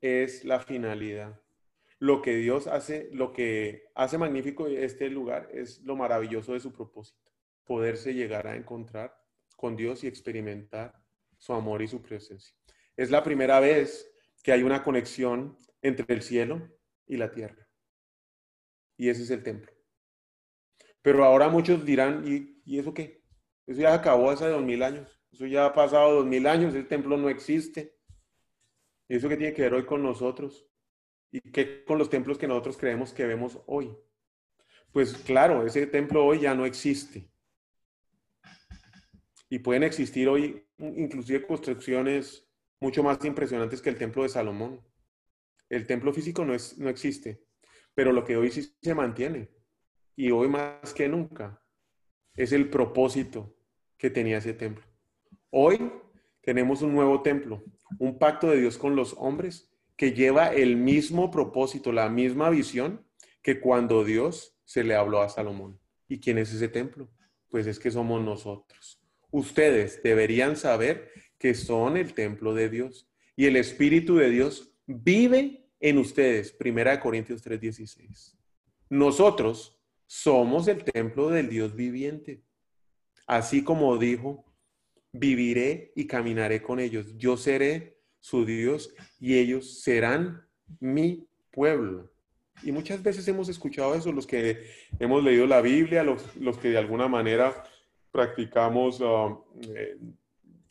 Es 0.00 0.46
la 0.46 0.60
finalidad. 0.60 1.42
Lo 1.98 2.22
que 2.22 2.36
Dios 2.36 2.68
hace, 2.68 3.10
lo 3.12 3.34
que 3.34 3.90
hace 3.94 4.16
magnífico 4.16 4.66
este 4.66 5.10
lugar 5.10 5.50
es 5.52 5.82
lo 5.82 5.94
maravilloso 5.94 6.54
de 6.54 6.60
su 6.60 6.72
propósito. 6.72 7.30
Poderse 7.66 8.14
llegar 8.14 8.46
a 8.46 8.56
encontrar 8.56 9.14
con 9.58 9.76
Dios 9.76 10.04
y 10.04 10.06
experimentar 10.06 10.98
su 11.36 11.52
amor 11.52 11.82
y 11.82 11.88
su 11.88 12.00
presencia. 12.00 12.56
Es 12.96 13.10
la 13.10 13.22
primera 13.22 13.60
vez 13.60 14.10
que 14.42 14.52
hay 14.52 14.62
una 14.62 14.82
conexión 14.82 15.58
entre 15.82 16.14
el 16.14 16.22
cielo 16.22 16.68
y 17.06 17.16
la 17.16 17.30
tierra. 17.30 17.68
Y 18.96 19.08
ese 19.08 19.22
es 19.22 19.30
el 19.30 19.42
templo. 19.42 19.72
Pero 21.02 21.24
ahora 21.24 21.48
muchos 21.48 21.84
dirán, 21.84 22.24
¿y, 22.26 22.60
¿y 22.64 22.78
eso 22.78 22.92
qué? 22.92 23.22
Eso 23.66 23.80
ya 23.80 23.94
acabó 23.94 24.30
hace 24.30 24.46
dos 24.48 24.62
mil 24.62 24.82
años. 24.82 25.20
Eso 25.30 25.46
ya 25.46 25.66
ha 25.66 25.72
pasado 25.72 26.14
dos 26.14 26.26
mil 26.26 26.46
años, 26.46 26.74
el 26.74 26.88
templo 26.88 27.16
no 27.16 27.28
existe. 27.28 27.96
¿Y 29.08 29.16
eso 29.16 29.28
qué 29.28 29.36
tiene 29.36 29.54
que 29.54 29.62
ver 29.62 29.74
hoy 29.74 29.86
con 29.86 30.02
nosotros? 30.02 30.66
¿Y 31.30 31.40
qué 31.40 31.84
con 31.84 31.98
los 31.98 32.10
templos 32.10 32.38
que 32.38 32.48
nosotros 32.48 32.76
creemos 32.76 33.12
que 33.12 33.26
vemos 33.26 33.60
hoy? 33.66 33.94
Pues 34.92 35.14
claro, 35.14 35.66
ese 35.66 35.86
templo 35.86 36.24
hoy 36.24 36.40
ya 36.40 36.54
no 36.54 36.66
existe. 36.66 37.30
Y 39.50 39.58
pueden 39.60 39.82
existir 39.82 40.28
hoy 40.28 40.66
inclusive 40.78 41.46
construcciones 41.46 42.46
mucho 42.80 43.02
más 43.02 43.22
impresionantes 43.24 43.82
que 43.82 43.90
el 43.90 43.98
templo 43.98 44.22
de 44.22 44.28
Salomón. 44.28 44.82
El 45.68 45.86
templo 45.86 46.12
físico 46.12 46.44
no, 46.44 46.54
es, 46.54 46.78
no 46.78 46.88
existe, 46.88 47.42
pero 47.94 48.12
lo 48.12 48.24
que 48.24 48.36
hoy 48.36 48.50
sí 48.50 48.74
se 48.80 48.94
mantiene, 48.94 49.50
y 50.16 50.30
hoy 50.30 50.48
más 50.48 50.92
que 50.94 51.08
nunca, 51.08 51.62
es 52.34 52.52
el 52.52 52.70
propósito 52.70 53.54
que 53.96 54.10
tenía 54.10 54.38
ese 54.38 54.54
templo. 54.54 54.84
Hoy 55.50 55.92
tenemos 56.42 56.82
un 56.82 56.92
nuevo 56.92 57.22
templo, 57.22 57.62
un 57.98 58.18
pacto 58.18 58.50
de 58.50 58.60
Dios 58.60 58.78
con 58.78 58.96
los 58.96 59.14
hombres 59.18 59.70
que 59.96 60.12
lleva 60.12 60.54
el 60.54 60.76
mismo 60.76 61.30
propósito, 61.30 61.92
la 61.92 62.08
misma 62.08 62.50
visión 62.50 63.04
que 63.42 63.60
cuando 63.60 64.04
Dios 64.04 64.56
se 64.64 64.84
le 64.84 64.94
habló 64.94 65.20
a 65.20 65.28
Salomón. 65.28 65.80
¿Y 66.08 66.20
quién 66.20 66.38
es 66.38 66.52
ese 66.52 66.68
templo? 66.68 67.10
Pues 67.48 67.66
es 67.66 67.78
que 67.78 67.90
somos 67.90 68.22
nosotros. 68.22 69.00
Ustedes 69.30 70.02
deberían 70.02 70.56
saber 70.56 71.10
que 71.38 71.54
son 71.54 71.96
el 71.96 72.14
templo 72.14 72.54
de 72.54 72.68
Dios 72.68 73.10
y 73.36 73.46
el 73.46 73.56
Espíritu 73.56 74.16
de 74.16 74.30
Dios 74.30 74.74
vive 74.88 75.68
en 75.78 75.98
ustedes. 75.98 76.50
Primera 76.50 76.92
de 76.92 77.00
Corintios 77.00 77.42
3:16. 77.42 78.34
Nosotros 78.88 79.78
somos 80.06 80.66
el 80.66 80.82
templo 80.82 81.28
del 81.28 81.48
Dios 81.48 81.76
viviente. 81.76 82.42
Así 83.26 83.62
como 83.62 83.98
dijo, 83.98 84.44
viviré 85.12 85.92
y 85.94 86.06
caminaré 86.06 86.62
con 86.62 86.80
ellos. 86.80 87.14
Yo 87.16 87.36
seré 87.36 87.98
su 88.18 88.46
Dios 88.46 88.94
y 89.20 89.38
ellos 89.38 89.82
serán 89.82 90.46
mi 90.80 91.28
pueblo. 91.50 92.10
Y 92.62 92.72
muchas 92.72 93.02
veces 93.02 93.28
hemos 93.28 93.48
escuchado 93.48 93.94
eso, 93.94 94.10
los 94.10 94.26
que 94.26 94.66
hemos 94.98 95.22
leído 95.22 95.46
la 95.46 95.60
Biblia, 95.60 96.02
los, 96.02 96.34
los 96.36 96.58
que 96.58 96.70
de 96.70 96.78
alguna 96.78 97.06
manera 97.06 97.62
practicamos 98.10 99.00
uh, 99.00 99.44
eh, 99.76 99.96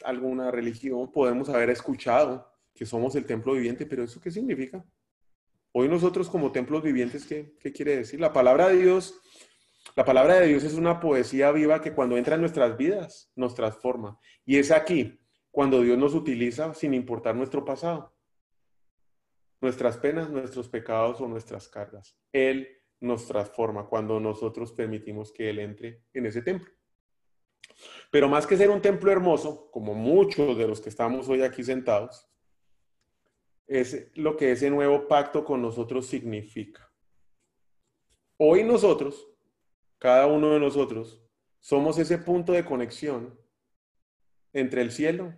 alguna 0.04 0.52
religión, 0.52 1.12
podemos 1.12 1.48
haber 1.50 1.70
escuchado 1.70 2.57
que 2.78 2.86
somos 2.86 3.16
el 3.16 3.26
templo 3.26 3.54
viviente, 3.54 3.86
pero 3.86 4.04
¿eso 4.04 4.22
qué 4.22 4.32
significa? 4.32 4.86
Hoy 5.74 5.90
nosotros 5.90 6.30
como 6.30 6.52
templos 6.52 6.84
vivientes, 6.84 7.26
¿qué, 7.26 7.56
qué 7.60 7.74
quiere 7.74 7.98
decir? 7.98 8.20
La 8.20 8.32
palabra 8.32 8.70
de 8.70 8.78
Dios 8.78 9.20
la 9.96 10.06
palabra 10.06 10.40
de 10.40 10.48
Dios 10.48 10.64
es 10.64 10.74
una 10.74 11.00
poesía 11.00 11.52
viva 11.52 11.82
que 11.82 11.94
cuando 11.94 12.18
entra 12.18 12.36
en 12.36 12.42
nuestras 12.42 12.78
vidas 12.78 13.32
nos 13.36 13.56
transforma. 13.56 14.20
Y 14.46 14.58
es 14.58 14.72
aquí 14.72 15.20
cuando 15.50 15.82
Dios 15.82 15.98
nos 15.98 16.14
utiliza 16.14 16.74
sin 16.74 16.94
importar 16.94 17.36
nuestro 17.36 17.66
pasado, 17.66 18.16
nuestras 19.60 19.98
penas, 19.98 20.30
nuestros 20.30 20.70
pecados 20.70 21.20
o 21.20 21.28
nuestras 21.28 21.68
cargas. 21.68 22.16
Él 22.32 22.68
nos 23.00 23.28
transforma 23.28 23.88
cuando 23.88 24.20
nosotros 24.20 24.72
permitimos 24.72 25.32
que 25.32 25.50
Él 25.50 25.60
entre 25.60 26.04
en 26.14 26.26
ese 26.26 26.42
templo. 26.42 26.72
Pero 28.12 28.30
más 28.30 28.46
que 28.46 28.58
ser 28.58 28.70
un 28.70 28.82
templo 28.82 29.12
hermoso, 29.12 29.70
como 29.72 29.94
muchos 29.94 30.58
de 30.58 30.68
los 30.68 30.82
que 30.82 30.90
estamos 30.90 31.28
hoy 31.28 31.42
aquí 31.42 31.64
sentados, 31.64 32.27
es 33.68 34.10
lo 34.16 34.38
que 34.38 34.52
ese 34.52 34.70
nuevo 34.70 35.08
pacto 35.08 35.44
con 35.44 35.62
nosotros 35.62 36.08
significa. 36.08 36.92
Hoy 38.38 38.64
nosotros 38.64 39.28
cada 40.00 40.28
uno 40.28 40.54
de 40.54 40.60
nosotros, 40.60 41.22
somos 41.60 41.98
ese 41.98 42.18
punto 42.20 42.54
de 42.54 42.66
conexión 42.66 43.40
entre 44.54 44.82
el 44.82 44.92
cielo 44.92 45.38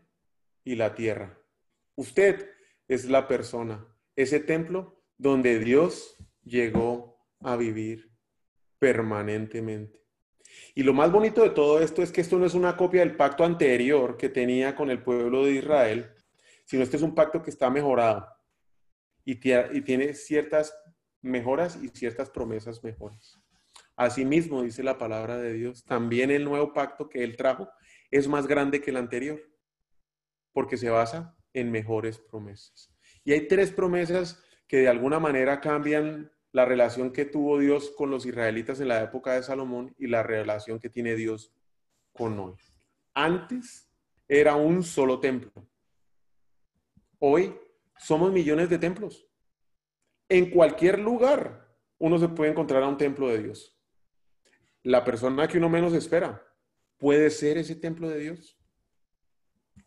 y 0.64 0.76
la 0.76 0.96
tierra. 0.96 1.42
Usted 1.96 2.50
es 2.88 3.06
la 3.06 3.28
persona, 3.28 3.88
ese 4.16 4.40
templo 4.40 5.02
donde 5.18 5.60
Dios 5.60 6.18
llegó 6.44 7.20
a 7.40 7.56
vivir 7.56 8.12
permanentemente. 8.80 10.00
Y 10.76 10.84
lo 10.84 10.94
más 10.94 11.12
bonito 11.12 11.44
de 11.44 11.52
todo 11.52 11.80
esto 11.80 12.02
es 12.02 12.12
que 12.12 12.22
esto 12.22 12.38
no 12.38 12.46
es 12.46 12.54
una 12.54 12.76
copia 12.76 13.02
del 13.02 13.16
pacto 13.16 13.44
anterior 13.44 14.18
que 14.18 14.30
tenía 14.30 14.76
con 14.76 14.90
el 14.90 15.04
pueblo 15.04 15.46
de 15.46 15.52
Israel, 15.54 16.12
sino 16.70 16.84
este 16.84 16.98
es 16.98 17.04
un 17.04 17.16
pacto 17.16 17.42
que 17.42 17.50
está 17.50 17.72
mejorado 17.72 18.28
y, 19.26 19.38
tiene 19.38 20.14
ciertas 20.14 20.72
mejoras 21.20 21.80
y 21.82 21.88
ciertas 21.88 22.30
promesas 22.30 22.84
mejores. 22.84 23.40
Asimismo, 23.96 24.62
dice 24.62 24.84
la 24.84 25.00
palabra 25.00 25.40
de 25.40 25.54
Dios, 25.54 25.84
también 25.84 26.30
el 26.30 26.46
nuevo 26.46 26.72
pacto 26.72 27.10
que 27.10 27.24
Él 27.24 27.38
trajo 27.38 27.68
es 28.12 28.28
más 28.28 28.46
grande 28.46 28.82
que 28.82 28.92
el 28.92 28.98
anterior, 28.98 29.42
porque 30.54 30.78
se 30.78 30.92
basa 30.92 31.36
en 31.54 31.72
mejores 31.72 32.20
promesas. 32.20 32.94
Y 33.24 33.32
hay 33.32 33.48
tres 33.48 33.72
promesas 33.72 34.40
que 34.68 34.78
de 34.78 34.90
alguna 34.90 35.20
manera 35.20 35.62
cambian 35.62 36.32
la 36.52 36.66
relación 36.66 37.12
que 37.12 37.26
tuvo 37.26 37.58
Dios 37.58 37.92
con 37.98 38.12
los 38.12 38.28
israelitas 38.28 38.80
en 38.80 38.90
la 38.90 39.02
época 39.02 39.34
de 39.34 39.42
Salomón 39.42 39.96
y 39.98 40.06
la 40.06 40.22
relación 40.22 40.80
que 40.80 40.90
tiene 40.90 41.16
Dios 41.16 41.52
con 42.14 42.38
hoy. 42.38 42.54
Antes 43.16 43.90
era 44.28 44.56
un 44.56 44.84
solo 44.84 45.20
templo. 45.20 45.68
Hoy 47.20 47.56
somos 47.98 48.32
millones 48.32 48.70
de 48.70 48.80
templos. 48.80 49.28
En 50.28 50.50
cualquier 50.50 51.00
lugar 51.00 51.68
uno 51.98 52.18
se 52.18 52.30
puede 52.30 52.52
encontrar 52.52 52.84
a 52.84 52.88
un 52.88 52.98
templo 52.98 53.28
de 53.30 53.44
Dios 53.44 53.80
la 54.84 55.04
persona 55.04 55.48
que 55.48 55.58
uno 55.58 55.70
menos 55.70 55.94
espera 55.94 56.46
puede 56.98 57.30
ser 57.30 57.58
ese 57.58 57.76
templo 57.76 58.10
de 58.10 58.20
Dios. 58.20 58.58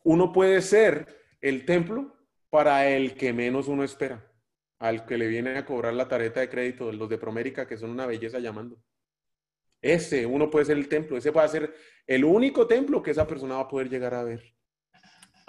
Uno 0.04 0.32
puede 0.32 0.60
ser 0.62 1.06
el 1.40 1.64
templo 1.64 2.16
para 2.50 2.88
el 2.88 3.14
que 3.14 3.32
menos 3.32 3.68
uno 3.68 3.84
espera, 3.84 4.30
al 4.78 5.06
que 5.06 5.18
le 5.18 5.26
viene 5.28 5.56
a 5.56 5.64
cobrar 5.64 5.94
la 5.94 6.08
tarjeta 6.08 6.40
de 6.40 6.48
crédito, 6.48 6.92
los 6.92 7.08
de 7.08 7.18
Promérica, 7.18 7.66
que 7.66 7.76
son 7.76 7.90
una 7.90 8.06
belleza 8.06 8.38
llamando. 8.38 8.82
Ese, 9.80 10.26
uno 10.26 10.50
puede 10.50 10.66
ser 10.66 10.76
el 10.76 10.88
templo, 10.88 11.16
ese 11.16 11.32
puede 11.32 11.48
ser 11.48 11.74
el 12.06 12.24
único 12.24 12.66
templo 12.66 13.02
que 13.02 13.10
esa 13.10 13.26
persona 13.26 13.56
va 13.56 13.62
a 13.62 13.68
poder 13.68 13.88
llegar 13.88 14.14
a 14.14 14.22
ver. 14.22 14.54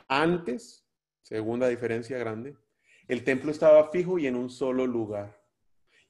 Antes, 0.08 0.83
segunda 1.24 1.68
diferencia 1.68 2.18
grande, 2.18 2.56
el 3.08 3.24
templo 3.24 3.52
estaba 3.52 3.90
fijo 3.90 4.20
y 4.20 4.28
en 4.28 4.36
un 4.36 4.50
solo 4.50 4.86
lugar 4.86 5.44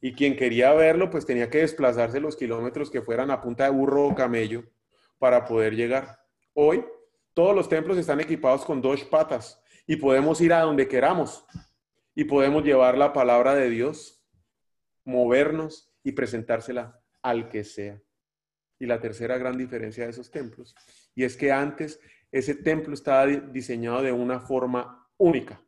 y 0.04 0.12
quien 0.12 0.36
quería 0.36 0.74
verlo 0.74 1.10
pues 1.10 1.26
tenía 1.26 1.50
que 1.50 1.60
desplazarse 1.60 2.20
los 2.20 2.36
kilómetros 2.36 2.92
que 2.92 3.02
fueran 3.02 3.32
a 3.32 3.40
punta 3.40 3.64
de 3.64 3.70
burro 3.70 4.06
o 4.08 4.14
camello 4.14 4.66
para 5.18 5.46
poder 5.46 5.78
llegar. 5.78 6.20
Hoy 6.54 6.84
todos 7.34 7.56
los 7.56 7.70
templos 7.70 7.98
están 7.98 8.20
equipados 8.20 8.66
con 8.66 8.82
dos 8.82 9.06
patas 9.06 9.64
y 9.88 9.96
podemos 9.96 10.42
ir 10.42 10.52
a 10.52 10.60
donde 10.60 10.90
queramos 10.90 11.46
y 12.14 12.26
podemos 12.26 12.66
llevar 12.66 12.98
la 12.98 13.14
palabra 13.14 13.56
de 13.56 13.70
Dios, 13.70 14.22
movernos 15.06 15.96
y 16.04 16.12
presentársela 16.12 17.02
al 17.22 17.48
que 17.48 17.64
sea. 17.64 18.02
Y 18.80 18.88
la 18.88 19.00
tercera 19.00 19.38
gran 19.38 19.58
diferencia 19.58 20.04
de 20.04 20.10
esos 20.10 20.30
templos, 20.30 20.76
y 21.16 21.24
es 21.24 21.38
que 21.38 21.54
antes 21.54 22.02
ese 22.30 22.56
templo 22.56 22.94
estaba 22.94 23.26
diseñado 23.26 24.02
de 24.02 24.12
una 24.12 24.42
forma 24.42 25.03
única. 25.24 25.62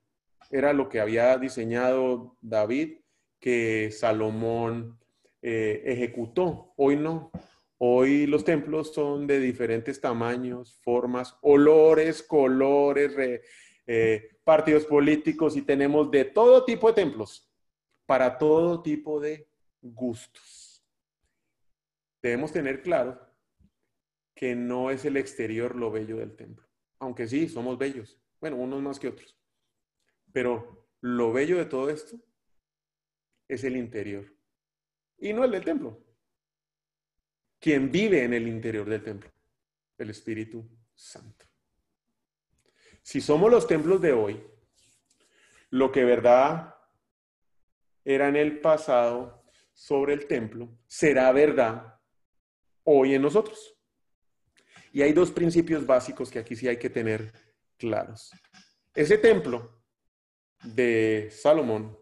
Era 0.51 0.73
lo 0.73 0.89
que 0.89 0.99
había 0.99 1.37
diseñado 1.37 2.37
David 2.41 2.97
que 3.39 3.89
Salomón 3.91 4.99
eh, 5.41 5.81
ejecutó. 5.85 6.73
Hoy 6.75 6.95
no. 6.97 7.31
Hoy 7.77 8.25
los 8.25 8.43
templos 8.43 8.93
son 8.93 9.27
de 9.27 9.39
diferentes 9.39 9.99
tamaños, 9.99 10.79
formas, 10.81 11.37
olores, 11.41 12.23
colores, 12.23 13.15
eh, 13.85 14.29
partidos 14.43 14.85
políticos 14.85 15.57
y 15.57 15.61
tenemos 15.61 16.09
de 16.09 16.25
todo 16.25 16.63
tipo 16.63 16.87
de 16.87 16.93
templos 16.93 17.51
para 18.05 18.37
todo 18.37 18.81
tipo 18.81 19.19
de 19.19 19.47
gustos. 19.81 20.85
Debemos 22.21 22.51
tener 22.51 22.81
claro 22.81 23.19
que 24.33 24.55
no 24.55 24.89
es 24.89 25.05
el 25.05 25.17
exterior 25.17 25.75
lo 25.75 25.91
bello 25.91 26.17
del 26.17 26.35
templo, 26.35 26.67
aunque 26.99 27.27
sí, 27.27 27.47
somos 27.47 27.77
bellos, 27.77 28.19
bueno, 28.41 28.57
unos 28.57 28.81
más 28.81 28.99
que 28.99 29.07
otros, 29.07 29.34
pero 30.35 30.89
lo 30.99 31.31
bello 31.31 31.57
de 31.57 31.63
todo 31.63 31.89
esto 31.89 32.19
es 33.47 33.63
el 33.63 33.77
interior 33.77 34.25
y 35.17 35.31
no 35.31 35.45
el 35.45 35.51
del 35.51 35.63
templo. 35.63 35.97
Quien 37.57 37.89
vive 37.89 38.21
en 38.25 38.33
el 38.33 38.45
interior 38.45 38.85
del 38.85 39.01
templo, 39.01 39.31
el 39.97 40.09
Espíritu 40.09 40.69
Santo. 40.93 41.45
Si 43.01 43.21
somos 43.21 43.49
los 43.49 43.65
templos 43.65 44.01
de 44.01 44.11
hoy, 44.11 44.45
lo 45.69 45.89
que 45.89 46.03
verdad 46.03 46.75
era 48.03 48.27
en 48.27 48.35
el 48.35 48.59
pasado 48.59 49.41
sobre 49.71 50.11
el 50.15 50.27
templo, 50.27 50.67
será 50.85 51.31
verdad 51.31 51.97
hoy 52.83 53.15
en 53.15 53.21
nosotros. 53.21 53.73
Y 54.91 55.01
hay 55.01 55.13
dos 55.13 55.31
principios 55.31 55.85
básicos 55.85 56.29
que 56.29 56.39
aquí 56.39 56.57
sí 56.57 56.67
hay 56.67 56.77
que 56.77 56.89
tener 56.89 57.31
claros. 57.77 58.31
Ese 58.93 59.17
templo 59.17 59.74
de 60.63 61.29
Salomón, 61.31 61.97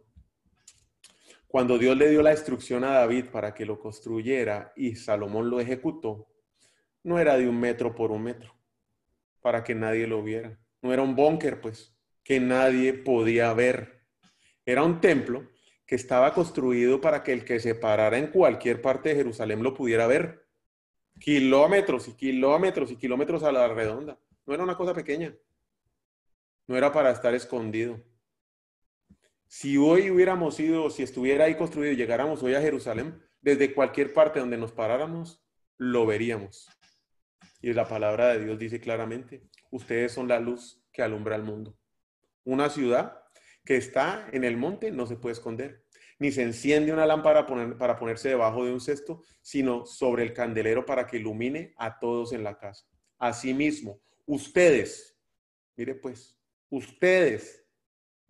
cuando 1.47 1.77
Dios 1.77 1.95
le 1.95 2.09
dio 2.09 2.23
la 2.23 2.31
instrucción 2.31 2.83
a 2.83 2.93
David 2.93 3.25
para 3.31 3.53
que 3.53 3.63
lo 3.63 3.79
construyera 3.79 4.73
y 4.75 4.95
Salomón 4.95 5.51
lo 5.51 5.59
ejecutó, 5.59 6.27
no 7.03 7.19
era 7.19 7.37
de 7.37 7.47
un 7.47 7.59
metro 7.59 7.93
por 7.93 8.11
un 8.11 8.23
metro, 8.23 8.55
para 9.39 9.63
que 9.63 9.75
nadie 9.75 10.07
lo 10.07 10.23
viera. 10.23 10.59
No 10.81 10.91
era 10.91 11.03
un 11.03 11.15
búnker, 11.15 11.61
pues, 11.61 11.95
que 12.23 12.39
nadie 12.39 12.93
podía 12.93 13.53
ver. 13.53 14.01
Era 14.65 14.83
un 14.83 14.99
templo 14.99 15.47
que 15.85 15.93
estaba 15.93 16.33
construido 16.33 16.99
para 16.99 17.21
que 17.21 17.33
el 17.33 17.45
que 17.45 17.59
se 17.59 17.75
parara 17.75 18.17
en 18.17 18.31
cualquier 18.31 18.81
parte 18.81 19.09
de 19.09 19.15
Jerusalén 19.15 19.61
lo 19.61 19.73
pudiera 19.73 20.07
ver. 20.07 20.47
Kilómetros 21.19 22.07
y 22.07 22.13
kilómetros 22.13 22.91
y 22.91 22.95
kilómetros 22.95 23.43
a 23.43 23.51
la 23.51 23.67
redonda. 23.67 24.19
No 24.45 24.53
era 24.53 24.63
una 24.63 24.75
cosa 24.75 24.93
pequeña. 24.93 25.35
No 26.65 26.75
era 26.75 26.91
para 26.91 27.11
estar 27.11 27.35
escondido. 27.35 28.01
Si 29.55 29.77
hoy 29.77 30.09
hubiéramos 30.09 30.59
ido, 30.59 30.89
si 30.89 31.03
estuviera 31.03 31.45
ahí 31.45 31.53
construido 31.53 31.93
y 31.93 31.95
llegáramos 31.95 32.41
hoy 32.41 32.55
a 32.55 32.59
Jerusalén, 32.59 33.21
desde 33.39 33.71
cualquier 33.71 34.11
parte 34.11 34.39
donde 34.39 34.57
nos 34.57 34.71
paráramos, 34.71 35.45
lo 35.77 36.07
veríamos. 36.07 36.67
Y 37.61 37.71
la 37.73 37.87
palabra 37.87 38.29
de 38.29 38.43
Dios 38.43 38.57
dice 38.57 38.79
claramente, 38.79 39.43
ustedes 39.69 40.11
son 40.11 40.27
la 40.27 40.39
luz 40.39 40.83
que 40.91 41.03
alumbra 41.03 41.35
el 41.35 41.43
mundo. 41.43 41.77
Una 42.43 42.67
ciudad 42.71 43.21
que 43.63 43.77
está 43.77 44.27
en 44.31 44.43
el 44.43 44.57
monte 44.57 44.89
no 44.89 45.05
se 45.05 45.17
puede 45.17 45.33
esconder, 45.33 45.85
ni 46.17 46.31
se 46.31 46.41
enciende 46.41 46.91
una 46.91 47.05
lámpara 47.05 47.45
para 47.45 47.95
ponerse 47.99 48.29
debajo 48.29 48.65
de 48.65 48.73
un 48.73 48.81
cesto, 48.81 49.21
sino 49.43 49.85
sobre 49.85 50.23
el 50.23 50.33
candelero 50.33 50.83
para 50.83 51.05
que 51.05 51.17
ilumine 51.17 51.75
a 51.77 51.99
todos 51.99 52.33
en 52.33 52.43
la 52.43 52.57
casa. 52.57 52.87
Asimismo, 53.19 54.01
ustedes, 54.25 55.15
mire 55.75 55.93
pues, 55.93 56.39
ustedes 56.71 57.62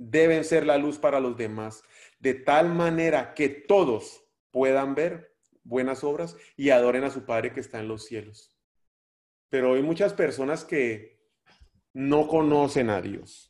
deben 0.10 0.44
ser 0.44 0.66
la 0.66 0.78
luz 0.78 0.98
para 0.98 1.20
los 1.20 1.38
demás, 1.38 1.84
de 2.20 2.34
tal 2.34 2.74
manera 2.74 3.34
que 3.34 3.50
todos 3.50 4.24
puedan 4.52 4.96
ver 4.96 5.34
buenas 5.64 6.04
obras 6.04 6.36
y 6.56 6.70
adoren 6.70 7.04
a 7.04 7.10
su 7.10 7.26
Padre 7.26 7.54
que 7.54 7.60
está 7.60 7.80
en 7.80 7.88
los 7.88 8.06
cielos. 8.06 8.56
Pero 9.50 9.76
hay 9.76 9.82
muchas 9.82 10.14
personas 10.14 10.66
que 10.66 11.20
no 11.94 12.28
conocen 12.28 12.90
a 12.90 13.02
Dios. 13.02 13.50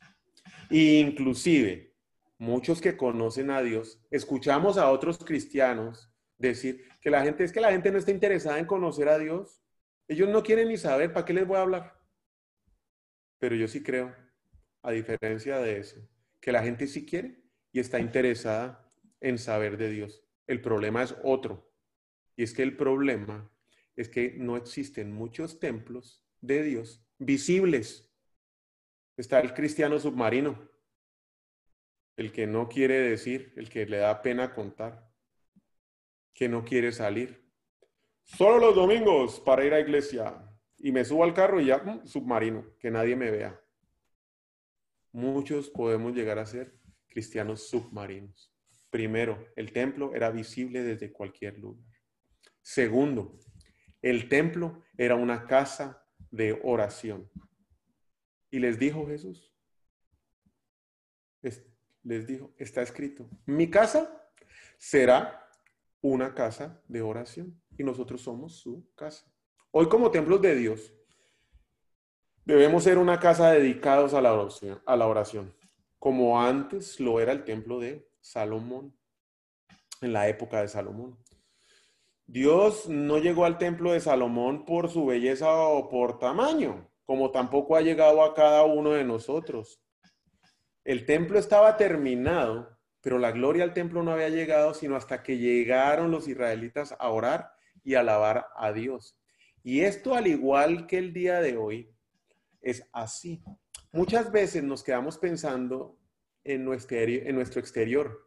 inclusive, 0.70 1.94
muchos 2.38 2.80
que 2.80 2.96
conocen 2.96 3.50
a 3.50 3.62
Dios, 3.62 4.00
escuchamos 4.10 4.76
a 4.76 4.90
otros 4.90 5.18
cristianos 5.18 6.10
decir 6.38 6.84
que 7.00 7.10
la 7.10 7.22
gente 7.22 7.44
es 7.44 7.52
que 7.52 7.60
la 7.60 7.70
gente 7.70 7.90
no 7.90 7.98
está 7.98 8.10
interesada 8.10 8.58
en 8.58 8.66
conocer 8.66 9.08
a 9.08 9.18
Dios. 9.18 9.62
Ellos 10.08 10.28
no 10.28 10.42
quieren 10.42 10.68
ni 10.68 10.76
saber, 10.76 11.12
¿para 11.12 11.24
qué 11.24 11.32
les 11.32 11.46
voy 11.46 11.56
a 11.56 11.62
hablar? 11.62 12.00
Pero 13.38 13.56
yo 13.56 13.68
sí 13.68 13.82
creo, 13.82 14.14
a 14.82 14.90
diferencia 14.90 15.58
de 15.58 15.78
eso, 15.78 16.00
que 16.44 16.52
la 16.52 16.62
gente 16.62 16.86
sí 16.86 17.06
quiere 17.06 17.40
y 17.72 17.80
está 17.80 17.98
interesada 17.98 18.86
en 19.22 19.38
saber 19.38 19.78
de 19.78 19.88
Dios. 19.88 20.22
El 20.46 20.60
problema 20.60 21.02
es 21.02 21.16
otro. 21.24 21.72
Y 22.36 22.42
es 22.42 22.52
que 22.52 22.62
el 22.62 22.76
problema 22.76 23.50
es 23.96 24.10
que 24.10 24.34
no 24.36 24.58
existen 24.58 25.10
muchos 25.10 25.58
templos 25.58 26.22
de 26.42 26.62
Dios 26.62 27.02
visibles. 27.16 28.12
Está 29.16 29.40
el 29.40 29.54
cristiano 29.54 29.98
submarino, 29.98 30.68
el 32.18 32.30
que 32.30 32.46
no 32.46 32.68
quiere 32.68 32.98
decir, 32.98 33.54
el 33.56 33.70
que 33.70 33.86
le 33.86 33.96
da 33.96 34.20
pena 34.20 34.52
contar, 34.52 35.10
que 36.34 36.46
no 36.46 36.62
quiere 36.62 36.92
salir. 36.92 37.42
Solo 38.22 38.58
los 38.58 38.74
domingos 38.74 39.40
para 39.40 39.64
ir 39.64 39.72
a 39.72 39.80
iglesia. 39.80 40.46
Y 40.76 40.92
me 40.92 41.06
subo 41.06 41.24
al 41.24 41.32
carro 41.32 41.58
y 41.58 41.66
ya, 41.68 41.78
mm, 41.78 42.06
submarino, 42.06 42.76
que 42.78 42.90
nadie 42.90 43.16
me 43.16 43.30
vea 43.30 43.63
muchos 45.14 45.70
podemos 45.70 46.12
llegar 46.12 46.38
a 46.38 46.46
ser 46.46 46.74
cristianos 47.06 47.68
submarinos. 47.68 48.52
Primero, 48.90 49.46
el 49.54 49.72
templo 49.72 50.12
era 50.12 50.30
visible 50.30 50.82
desde 50.82 51.12
cualquier 51.12 51.58
lugar. 51.58 51.86
Segundo, 52.60 53.38
el 54.02 54.28
templo 54.28 54.82
era 54.98 55.14
una 55.14 55.46
casa 55.46 56.04
de 56.30 56.60
oración. 56.64 57.30
Y 58.50 58.58
les 58.58 58.78
dijo 58.78 59.06
Jesús, 59.06 59.54
les 62.02 62.26
dijo, 62.26 62.52
está 62.58 62.82
escrito, 62.82 63.30
mi 63.46 63.70
casa 63.70 64.30
será 64.78 65.48
una 66.00 66.34
casa 66.34 66.82
de 66.88 67.02
oración 67.02 67.62
y 67.78 67.84
nosotros 67.84 68.20
somos 68.20 68.56
su 68.56 68.92
casa. 68.94 69.32
Hoy 69.70 69.88
como 69.88 70.10
templos 70.10 70.42
de 70.42 70.56
Dios, 70.56 70.92
Debemos 72.44 72.84
ser 72.84 72.98
una 72.98 73.20
casa 73.20 73.52
dedicados 73.52 74.12
a 74.12 74.20
la 74.20 74.34
oración, 74.34 74.82
a 74.84 74.96
la 74.96 75.06
oración, 75.06 75.54
como 75.98 76.42
antes 76.42 77.00
lo 77.00 77.18
era 77.18 77.32
el 77.32 77.42
templo 77.42 77.80
de 77.80 78.06
Salomón, 78.20 78.94
en 80.02 80.12
la 80.12 80.28
época 80.28 80.60
de 80.60 80.68
Salomón. 80.68 81.16
Dios 82.26 82.86
no 82.86 83.16
llegó 83.16 83.46
al 83.46 83.56
templo 83.56 83.92
de 83.92 84.00
Salomón 84.00 84.66
por 84.66 84.90
su 84.90 85.06
belleza 85.06 85.54
o 85.54 85.88
por 85.88 86.18
tamaño, 86.18 86.90
como 87.06 87.30
tampoco 87.30 87.76
ha 87.76 87.80
llegado 87.80 88.22
a 88.22 88.34
cada 88.34 88.64
uno 88.64 88.90
de 88.90 89.04
nosotros. 89.04 89.80
El 90.84 91.06
templo 91.06 91.38
estaba 91.38 91.78
terminado, 91.78 92.78
pero 93.00 93.18
la 93.18 93.32
gloria 93.32 93.64
al 93.64 93.72
templo 93.72 94.02
no 94.02 94.12
había 94.12 94.28
llegado 94.28 94.74
sino 94.74 94.96
hasta 94.96 95.22
que 95.22 95.38
llegaron 95.38 96.10
los 96.10 96.28
israelitas 96.28 96.94
a 96.98 97.08
orar 97.08 97.52
y 97.82 97.94
alabar 97.94 98.48
a 98.54 98.70
Dios. 98.72 99.18
Y 99.62 99.80
esto, 99.80 100.14
al 100.14 100.26
igual 100.26 100.86
que 100.86 100.98
el 100.98 101.14
día 101.14 101.40
de 101.40 101.56
hoy, 101.56 101.93
es 102.64 102.88
así. 102.92 103.42
Muchas 103.92 104.32
veces 104.32 104.64
nos 104.64 104.82
quedamos 104.82 105.18
pensando 105.18 105.98
en 106.42 106.64
nuestro, 106.64 107.60
exterior. 107.60 108.20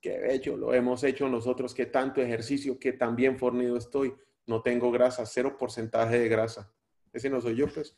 Qué 0.00 0.18
bello, 0.18 0.56
lo 0.56 0.74
hemos 0.74 1.04
hecho 1.04 1.28
nosotros, 1.28 1.74
qué 1.74 1.86
tanto 1.86 2.20
ejercicio, 2.20 2.78
qué 2.78 2.92
tan 2.92 3.14
bien 3.14 3.38
fornido 3.38 3.76
estoy. 3.76 4.14
No 4.46 4.62
tengo 4.62 4.90
grasa, 4.90 5.26
cero 5.26 5.56
porcentaje 5.58 6.18
de 6.18 6.28
grasa. 6.28 6.72
Ese 7.12 7.30
no 7.30 7.40
soy 7.40 7.56
yo, 7.56 7.68
pues. 7.68 7.96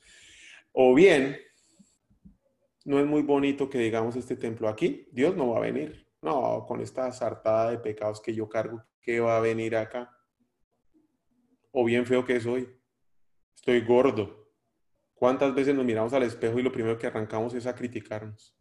O 0.73 0.95
bien, 0.95 1.39
no 2.85 3.01
es 3.01 3.07
muy 3.07 3.23
bonito 3.23 3.69
que 3.69 3.79
digamos 3.79 4.17
este 4.17 4.37
templo 4.37 4.69
aquí, 4.69 5.09
Dios 5.13 5.37
no 5.37 5.51
va 5.51 5.59
a 5.59 5.63
venir. 5.63 6.07
No, 6.21 6.65
con 6.67 6.81
esta 6.81 7.13
sartada 7.13 7.71
de 7.71 7.79
pecados 7.79 8.21
que 8.21 8.35
yo 8.35 8.49
cargo, 8.49 8.83
¿qué 9.01 9.21
va 9.21 9.37
a 9.37 9.41
venir 9.41 9.77
acá? 9.77 10.15
O 11.71 11.85
bien 11.85 12.07
feo 12.07 12.25
que 12.25 12.41
soy. 12.41 12.69
Estoy 13.55 13.81
gordo. 13.83 14.48
¿Cuántas 15.19 15.53
veces 15.53 15.75
nos 15.75 15.85
miramos 15.85 16.13
al 16.13 16.23
espejo 16.23 16.61
y 16.61 16.63
lo 16.63 16.71
primero 16.71 16.97
que 16.97 17.09
arrancamos 17.09 17.53
es 17.55 17.67
a 17.67 17.75
criticarnos? 17.75 18.57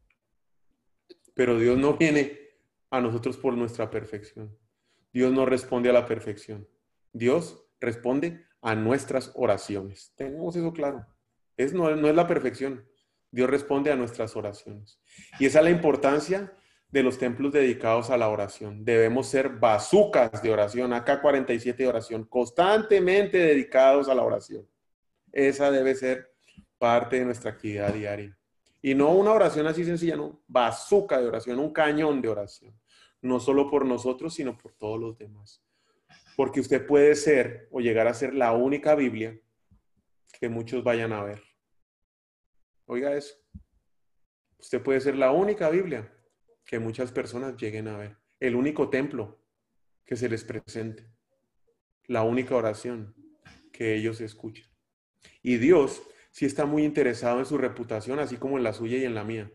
Pero 1.36 1.60
Dios 1.60 1.78
no 1.78 1.98
viene 1.98 2.40
a 2.90 3.00
nosotros 3.00 3.38
por 3.38 3.54
nuestra 3.54 3.92
perfección. 3.92 4.58
Dios 5.14 5.32
no 5.32 5.46
responde 5.46 5.90
a 5.90 5.94
la 5.94 6.08
perfección. 6.08 6.68
Dios 7.14 7.64
responde 7.80 8.48
a 8.62 8.74
nuestras 8.74 9.32
oraciones. 9.36 10.14
Tenemos 10.16 10.56
eso 10.56 10.74
claro. 10.74 11.06
Es, 11.58 11.74
no, 11.74 11.96
no 11.96 12.08
es 12.08 12.16
la 12.16 12.26
perfección. 12.26 12.88
Dios 13.30 13.50
responde 13.50 13.92
a 13.92 13.96
nuestras 13.96 14.36
oraciones. 14.36 15.00
Y 15.40 15.46
esa 15.46 15.60
es 15.60 15.66
la 15.66 15.72
importancia 15.72 16.58
de 16.90 17.04
los 17.04 17.20
templos 17.20 17.54
dedicados 17.54 18.10
a 18.10 18.18
la 18.18 18.30
oración. 18.30 18.84
Debemos 18.84 19.28
ser 19.28 19.50
bazucas 19.50 20.42
de 20.42 20.52
oración, 20.52 20.92
acá 20.92 21.22
47 21.22 21.84
de 21.84 21.90
oración, 21.90 22.24
constantemente 22.24 23.38
dedicados 23.38 24.10
a 24.10 24.16
la 24.16 24.24
oración. 24.24 24.68
Esa 25.32 25.70
debe 25.70 25.94
ser 25.94 26.37
parte 26.78 27.18
de 27.20 27.26
nuestra 27.26 27.52
actividad 27.52 27.94
diaria. 27.94 28.38
Y 28.82 28.96
no 28.96 29.12
una 29.12 29.32
oración 29.32 29.68
así 29.68 29.84
sencilla, 29.84 30.16
no, 30.16 30.44
bazooka 30.48 31.20
de 31.20 31.28
oración, 31.28 31.60
un 31.60 31.74
cañón 31.74 32.22
de 32.22 32.30
oración. 32.30 32.80
No 33.22 33.40
solo 33.40 33.70
por 33.70 33.86
nosotros, 33.86 34.34
sino 34.34 34.58
por 34.58 34.74
todos 34.74 35.00
los 35.00 35.18
demás. 35.18 35.64
Porque 36.36 36.60
usted 36.60 36.86
puede 36.86 37.16
ser 37.16 37.68
o 37.72 37.82
llegar 37.82 38.08
a 38.08 38.14
ser 38.14 38.34
la 38.34 38.54
única 38.54 38.94
Biblia 38.96 39.40
que 40.40 40.50
muchos 40.50 40.84
vayan 40.84 41.14
a 41.14 41.24
ver. 41.24 41.42
Oiga 42.86 43.16
eso. 43.16 43.36
Usted 44.60 44.82
puede 44.82 45.02
ser 45.02 45.16
la 45.16 45.32
única 45.32 45.70
Biblia 45.70 46.14
que 46.64 46.80
muchas 46.80 47.12
personas 47.12 47.58
lleguen 47.58 47.88
a 47.88 47.98
ver. 47.98 48.18
El 48.40 48.56
único 48.56 48.90
templo 48.90 49.40
que 50.06 50.16
se 50.16 50.30
les 50.30 50.44
presente. 50.44 51.10
La 52.06 52.24
única 52.24 52.56
oración 52.56 53.16
que 53.74 53.96
ellos 53.96 54.22
escuchan. 54.22 54.70
Y 55.42 55.58
Dios 55.58 56.04
sí 56.38 56.46
está 56.46 56.68
muy 56.68 56.84
interesado 56.84 57.40
en 57.40 57.48
su 57.48 57.58
reputación, 57.58 58.20
así 58.20 58.38
como 58.38 58.60
en 58.60 58.64
la 58.64 58.72
suya 58.72 58.96
y 58.98 59.06
en 59.06 59.16
la 59.16 59.24
mía. 59.24 59.52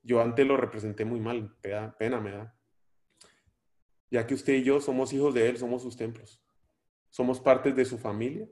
Yo 0.00 0.22
antes 0.22 0.46
lo 0.46 0.56
representé 0.56 1.04
muy 1.04 1.18
mal, 1.18 1.56
pena 1.60 2.20
me 2.20 2.30
da. 2.30 2.56
Ya 4.08 4.28
que 4.28 4.34
usted 4.34 4.52
y 4.52 4.62
yo 4.62 4.80
somos 4.80 5.12
hijos 5.12 5.34
de 5.34 5.48
Él, 5.48 5.58
somos 5.58 5.82
sus 5.82 5.96
templos. 5.96 6.40
Somos 7.10 7.40
partes 7.40 7.74
de 7.74 7.84
su 7.84 7.98
familia. 7.98 8.48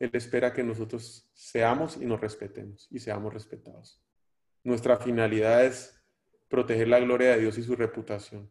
Él 0.00 0.10
espera 0.14 0.52
que 0.52 0.64
nosotros 0.64 1.30
seamos 1.34 1.98
y 1.98 2.04
nos 2.04 2.20
respetemos 2.20 2.88
y 2.90 2.98
seamos 2.98 3.32
respetados. 3.32 4.04
Nuestra 4.64 4.96
finalidad 4.96 5.64
es 5.64 6.04
proteger 6.48 6.88
la 6.88 6.98
gloria 6.98 7.30
de 7.30 7.42
Dios 7.42 7.58
y 7.58 7.62
su 7.62 7.76
reputación. 7.76 8.50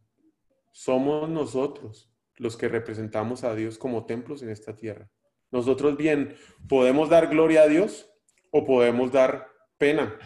Somos 0.71 1.27
nosotros 1.29 2.15
los 2.37 2.55
que 2.55 2.69
representamos 2.69 3.43
a 3.43 3.53
Dios 3.55 3.77
como 3.77 4.05
templos 4.05 4.41
en 4.41 4.51
esta 4.51 4.73
tierra. 4.73 5.11
Nosotros 5.53 5.95
bien, 5.95 6.35
podemos 6.67 7.09
dar 7.09 7.27
gloria 7.27 7.61
a 7.61 7.67
Dios 7.67 8.09
o 8.49 8.65
podemos 8.65 9.11
dar 9.11 9.51
pena. 9.77 10.17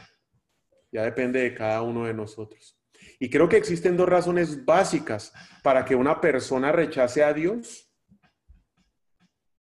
Ya 0.90 1.04
depende 1.04 1.42
de 1.42 1.54
cada 1.54 1.82
uno 1.82 2.06
de 2.06 2.14
nosotros. 2.14 2.80
Y 3.20 3.30
creo 3.30 3.50
que 3.50 3.58
existen 3.58 3.98
dos 3.98 4.08
razones 4.08 4.64
básicas 4.64 5.34
para 5.64 5.84
que 5.84 5.96
una 5.96 6.22
persona 6.22 6.72
rechace 6.72 7.26
a 7.26 7.34
Dios 7.34 7.94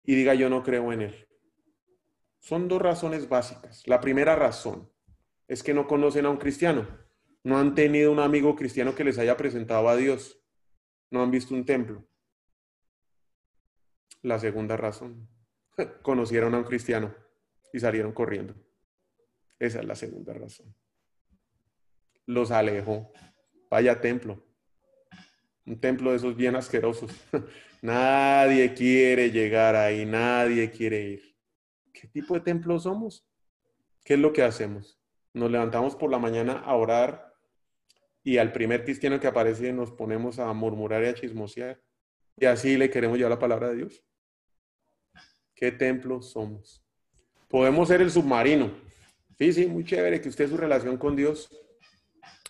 y 0.04 0.14
diga 0.14 0.34
yo 0.34 0.50
no 0.50 0.62
creo 0.62 0.92
en 0.92 1.00
Él. 1.00 1.26
Son 2.38 2.68
dos 2.68 2.82
razones 2.82 3.26
básicas. 3.26 3.82
La 3.86 4.02
primera 4.02 4.36
razón 4.36 4.92
es 5.48 5.62
que 5.62 5.72
no 5.72 5.86
conocen 5.86 6.26
a 6.26 6.30
un 6.30 6.36
cristiano. 6.36 6.86
No 7.44 7.56
han 7.56 7.74
tenido 7.74 8.12
un 8.12 8.20
amigo 8.20 8.56
cristiano 8.56 8.94
que 8.94 9.04
les 9.04 9.18
haya 9.18 9.38
presentado 9.38 9.88
a 9.88 9.96
Dios. 9.96 10.38
No 11.10 11.22
han 11.22 11.30
visto 11.30 11.54
un 11.54 11.64
templo. 11.64 12.06
La 14.20 14.38
segunda 14.38 14.76
razón, 14.76 15.30
conocieron 16.02 16.54
a 16.54 16.58
un 16.58 16.64
cristiano 16.64 17.14
y 17.72 17.80
salieron 17.80 18.12
corriendo. 18.12 18.54
Esa 19.58 19.80
es 19.80 19.86
la 19.86 19.94
segunda 19.94 20.32
razón. 20.34 20.74
Los 22.26 22.50
alejó. 22.50 23.12
Vaya 23.70 24.00
templo. 24.00 24.42
Un 25.64 25.80
templo 25.80 26.10
de 26.10 26.16
esos 26.16 26.36
bien 26.36 26.56
asquerosos. 26.56 27.10
nadie 27.82 28.74
quiere 28.74 29.30
llegar 29.30 29.74
ahí, 29.74 30.04
nadie 30.04 30.70
quiere 30.70 31.02
ir. 31.02 31.36
¿Qué 31.92 32.06
tipo 32.06 32.34
de 32.34 32.40
templo 32.40 32.78
somos? 32.78 33.26
¿Qué 34.04 34.14
es 34.14 34.20
lo 34.20 34.32
que 34.32 34.42
hacemos? 34.42 35.00
Nos 35.32 35.50
levantamos 35.50 35.96
por 35.96 36.10
la 36.10 36.18
mañana 36.18 36.60
a 36.60 36.74
orar 36.74 37.34
y 38.22 38.38
al 38.38 38.52
primer 38.52 38.84
cristiano 38.84 39.18
que 39.18 39.26
aparece 39.26 39.72
nos 39.72 39.90
ponemos 39.90 40.38
a 40.38 40.52
murmurar 40.52 41.02
y 41.04 41.06
a 41.06 41.14
chismosear. 41.14 41.80
Y 42.36 42.44
así 42.44 42.76
le 42.76 42.90
queremos 42.90 43.16
llevar 43.16 43.32
la 43.32 43.38
palabra 43.38 43.68
de 43.70 43.76
Dios. 43.76 44.04
¿Qué 45.56 45.72
templo 45.72 46.20
somos? 46.20 46.84
Podemos 47.48 47.88
ser 47.88 48.02
el 48.02 48.10
submarino. 48.10 48.70
Sí, 49.38 49.54
sí, 49.54 49.66
muy 49.66 49.84
chévere 49.84 50.20
que 50.20 50.28
usted 50.28 50.50
su 50.50 50.56
relación 50.58 50.98
con 50.98 51.16
Dios 51.16 51.50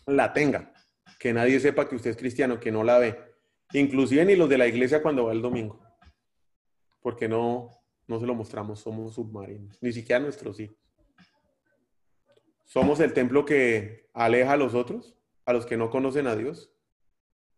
la 0.07 0.33
tenga. 0.33 0.75
Que 1.21 1.33
nadie 1.33 1.61
sepa 1.61 1.89
que 1.89 1.95
usted 1.95 2.11
es 2.11 2.17
cristiano, 2.17 2.59
que 2.59 2.73
no 2.73 2.83
la 2.83 2.99
ve. 2.99 3.17
Inclusive 3.73 4.25
ni 4.25 4.35
los 4.35 4.49
de 4.49 4.59
la 4.59 4.67
iglesia 4.67 5.03
cuando 5.03 5.27
va 5.27 5.33
el 5.33 5.41
domingo. 5.41 5.81
Porque 7.01 7.29
no, 7.29 7.71
no 8.09 8.19
se 8.19 8.27
lo 8.27 8.35
mostramos, 8.35 8.81
somos 8.81 9.15
submarinos. 9.15 9.79
Ni 9.81 9.93
siquiera 9.93 10.19
nuestros 10.19 10.59
hijos. 10.59 10.77
Somos 12.65 12.99
el 12.99 13.13
templo 13.13 13.45
que 13.45 14.09
aleja 14.15 14.55
a 14.55 14.57
los 14.57 14.75
otros, 14.75 15.17
a 15.45 15.53
los 15.53 15.65
que 15.65 15.77
no 15.77 15.91
conocen 15.91 16.27
a 16.27 16.35
Dios. 16.35 16.73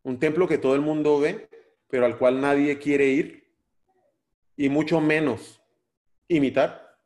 Un 0.02 0.18
templo 0.18 0.46
que 0.46 0.58
todo 0.58 0.74
el 0.74 0.82
mundo 0.82 1.18
ve, 1.18 1.48
pero 1.88 2.04
al 2.04 2.18
cual 2.18 2.42
nadie 2.42 2.78
quiere 2.78 3.06
ir. 3.06 3.47
Y 4.59 4.68
mucho 4.68 5.01
menos 5.01 5.62
imitar. 6.27 7.01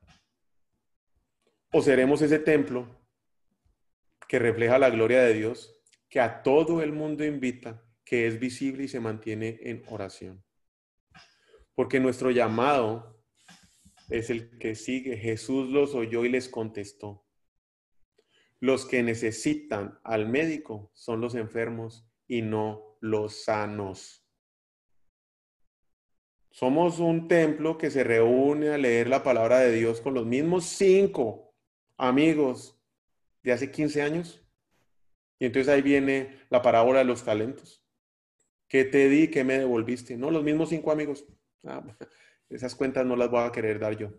¿O 1.70 1.82
seremos 1.82 2.22
ese 2.22 2.38
templo 2.38 2.88
que 4.26 4.38
refleja 4.38 4.78
la 4.78 4.88
gloria 4.88 5.22
de 5.22 5.34
Dios, 5.34 5.78
que 6.08 6.18
a 6.18 6.42
todo 6.42 6.80
el 6.80 6.92
mundo 6.92 7.26
invita, 7.26 7.84
que 8.06 8.26
es 8.26 8.40
visible 8.40 8.84
y 8.84 8.88
se 8.88 9.00
mantiene 9.00 9.60
en 9.64 9.84
oración? 9.88 10.42
Porque 11.74 12.00
nuestro 12.00 12.30
llamado 12.30 13.22
es 14.08 14.30
el 14.30 14.58
que 14.58 14.74
sigue. 14.74 15.18
Jesús 15.18 15.68
los 15.68 15.94
oyó 15.94 16.24
y 16.24 16.30
les 16.30 16.48
contestó. 16.48 17.26
Los 18.60 18.86
que 18.86 19.02
necesitan 19.02 20.00
al 20.04 20.26
médico 20.26 20.90
son 20.94 21.20
los 21.20 21.34
enfermos 21.34 22.08
y 22.26 22.40
no 22.40 22.96
los 23.00 23.44
sanos. 23.44 24.21
Somos 26.52 26.98
un 26.98 27.28
templo 27.28 27.78
que 27.78 27.90
se 27.90 28.04
reúne 28.04 28.68
a 28.68 28.78
leer 28.78 29.08
la 29.08 29.22
palabra 29.22 29.58
de 29.60 29.72
Dios 29.72 30.02
con 30.02 30.12
los 30.12 30.26
mismos 30.26 30.66
cinco 30.66 31.54
amigos 31.96 32.78
de 33.42 33.52
hace 33.52 33.70
15 33.70 34.02
años. 34.02 34.46
Y 35.38 35.46
entonces 35.46 35.72
ahí 35.72 35.80
viene 35.80 36.38
la 36.50 36.60
parábola 36.60 36.98
de 36.98 37.06
los 37.06 37.24
talentos. 37.24 37.82
¿Qué 38.68 38.84
te 38.84 39.08
di? 39.08 39.28
¿Qué 39.28 39.44
me 39.44 39.58
devolviste? 39.58 40.18
No, 40.18 40.30
los 40.30 40.44
mismos 40.44 40.68
cinco 40.68 40.92
amigos. 40.92 41.24
Ah, 41.64 41.82
esas 42.50 42.74
cuentas 42.74 43.06
no 43.06 43.16
las 43.16 43.30
voy 43.30 43.44
a 43.44 43.50
querer 43.50 43.78
dar 43.78 43.96
yo. 43.96 44.12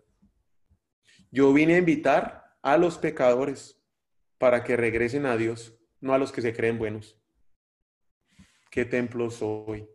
Yo 1.30 1.52
vine 1.52 1.76
a 1.76 1.78
invitar 1.78 2.56
a 2.62 2.76
los 2.76 2.98
pecadores 2.98 3.80
para 4.38 4.64
que 4.64 4.76
regresen 4.76 5.24
a 5.26 5.36
Dios, 5.36 5.78
no 6.00 6.14
a 6.14 6.18
los 6.18 6.32
que 6.32 6.42
se 6.42 6.52
creen 6.52 6.78
buenos. 6.78 7.16
¿Qué 8.70 8.84
templo 8.84 9.30
soy? 9.30 9.88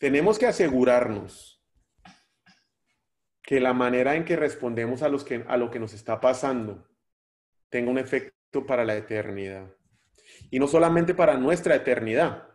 Tenemos 0.00 0.38
que 0.38 0.46
asegurarnos 0.46 1.62
que 3.42 3.60
la 3.60 3.74
manera 3.74 4.16
en 4.16 4.24
que 4.24 4.34
respondemos 4.34 5.02
a, 5.02 5.10
los 5.10 5.24
que, 5.24 5.44
a 5.46 5.58
lo 5.58 5.70
que 5.70 5.78
nos 5.78 5.92
está 5.92 6.18
pasando 6.18 6.88
tenga 7.68 7.90
un 7.90 7.98
efecto 7.98 8.64
para 8.64 8.86
la 8.86 8.96
eternidad. 8.96 9.70
Y 10.50 10.58
no 10.58 10.68
solamente 10.68 11.14
para 11.14 11.36
nuestra 11.36 11.74
eternidad, 11.74 12.48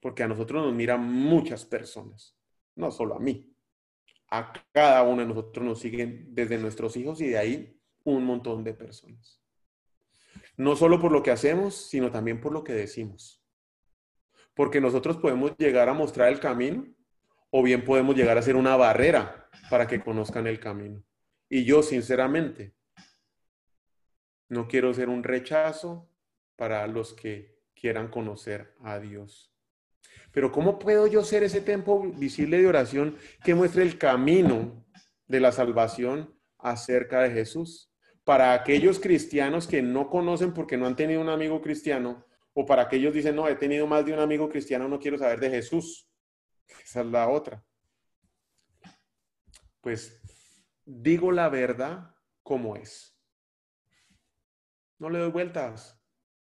porque 0.00 0.24
a 0.24 0.26
nosotros 0.26 0.66
nos 0.66 0.74
miran 0.74 1.00
muchas 1.00 1.64
personas, 1.64 2.36
no 2.74 2.90
solo 2.90 3.14
a 3.14 3.20
mí. 3.20 3.54
A 4.28 4.52
cada 4.72 5.04
uno 5.04 5.22
de 5.22 5.28
nosotros 5.28 5.64
nos 5.64 5.78
siguen 5.78 6.34
desde 6.34 6.58
nuestros 6.58 6.96
hijos 6.96 7.20
y 7.20 7.28
de 7.28 7.38
ahí 7.38 7.80
un 8.02 8.24
montón 8.24 8.64
de 8.64 8.74
personas. 8.74 9.40
No 10.56 10.74
solo 10.74 11.00
por 11.00 11.12
lo 11.12 11.22
que 11.22 11.30
hacemos, 11.30 11.76
sino 11.76 12.10
también 12.10 12.40
por 12.40 12.52
lo 12.52 12.64
que 12.64 12.72
decimos. 12.72 13.37
Porque 14.58 14.80
nosotros 14.80 15.18
podemos 15.18 15.56
llegar 15.56 15.88
a 15.88 15.94
mostrar 15.94 16.32
el 16.32 16.40
camino 16.40 16.84
o 17.48 17.62
bien 17.62 17.84
podemos 17.84 18.16
llegar 18.16 18.36
a 18.38 18.42
ser 18.42 18.56
una 18.56 18.74
barrera 18.74 19.48
para 19.70 19.86
que 19.86 20.00
conozcan 20.00 20.48
el 20.48 20.58
camino. 20.58 21.00
Y 21.48 21.62
yo, 21.62 21.80
sinceramente, 21.80 22.74
no 24.48 24.66
quiero 24.66 24.92
ser 24.92 25.10
un 25.10 25.22
rechazo 25.22 26.10
para 26.56 26.84
los 26.88 27.14
que 27.14 27.60
quieran 27.72 28.08
conocer 28.08 28.74
a 28.82 28.98
Dios. 28.98 29.54
Pero 30.32 30.50
¿cómo 30.50 30.80
puedo 30.80 31.06
yo 31.06 31.22
ser 31.22 31.44
ese 31.44 31.60
templo 31.60 32.00
visible 32.16 32.58
de 32.60 32.66
oración 32.66 33.16
que 33.44 33.54
muestre 33.54 33.84
el 33.84 33.96
camino 33.96 34.84
de 35.28 35.38
la 35.38 35.52
salvación 35.52 36.34
acerca 36.58 37.22
de 37.22 37.30
Jesús? 37.30 37.92
Para 38.24 38.54
aquellos 38.54 38.98
cristianos 38.98 39.68
que 39.68 39.82
no 39.82 40.10
conocen 40.10 40.52
porque 40.52 40.76
no 40.76 40.88
han 40.88 40.96
tenido 40.96 41.20
un 41.20 41.28
amigo 41.28 41.62
cristiano, 41.62 42.26
o 42.60 42.66
para 42.66 42.82
aquellos 42.82 43.14
dicen, 43.14 43.36
no, 43.36 43.46
he 43.48 43.54
tenido 43.54 43.86
más 43.86 44.04
de 44.04 44.12
un 44.12 44.18
amigo 44.18 44.48
cristiano, 44.48 44.88
no 44.88 44.98
quiero 44.98 45.18
saber 45.18 45.38
de 45.40 45.50
Jesús. 45.50 46.08
Esa 46.82 47.00
es 47.00 47.06
la 47.06 47.28
otra 47.28 47.64
pues 49.80 50.20
digo 50.84 51.32
la 51.32 51.48
verdad 51.48 52.14
como 52.42 52.76
es. 52.76 53.18
No 54.98 55.10
le 55.10 55.18
doy 55.18 55.30
vueltas, 55.30 55.98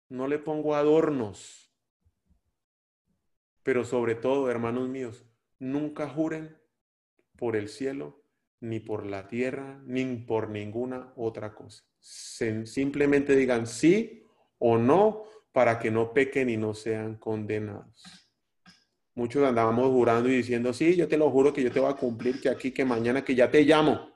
no 0.09 0.27
le 0.27 0.39
pongo 0.39 0.75
adornos. 0.75 1.73
Pero 3.63 3.85
sobre 3.85 4.17
todo, 4.17 4.51
hermanos 4.51 4.89
míos, 4.89 5.25
nunca 5.59 6.09
juren 6.09 6.61
por 7.39 7.57
el 7.57 7.69
cielo, 7.69 8.23
ni 8.61 8.81
por 8.81 9.07
la 9.07 9.29
tierra, 9.29 9.81
ni 9.87 10.05
por 10.17 10.51
ninguna 10.51 11.13
otra 11.17 11.55
cosa. 11.55 11.85
simplemente 12.01 13.35
digan 13.35 13.67
sí 13.67 14.27
o 14.59 14.77
no 14.77 15.25
para 15.53 15.79
que 15.79 15.91
no 15.91 16.13
pequen 16.13 16.49
y 16.49 16.57
no 16.57 16.75
sean 16.75 17.17
condenados. 17.17 18.03
Muchos 19.15 19.47
andábamos 19.47 19.89
jurando 19.89 20.31
y 20.31 20.37
diciendo, 20.37 20.73
sí, 20.73 20.97
yo 20.97 21.07
te 21.07 21.19
lo 21.19 21.31
juro 21.31 21.53
que 21.53 21.63
yo 21.63 21.71
te 21.71 21.79
voy 21.79 21.91
a 21.91 21.97
cumplir, 21.97 22.41
que 22.41 22.49
aquí, 22.49 22.73
que 22.73 22.85
mañana, 22.85 23.23
que 23.23 23.35
ya 23.35 23.51
te 23.51 23.63
llamo. 23.63 24.11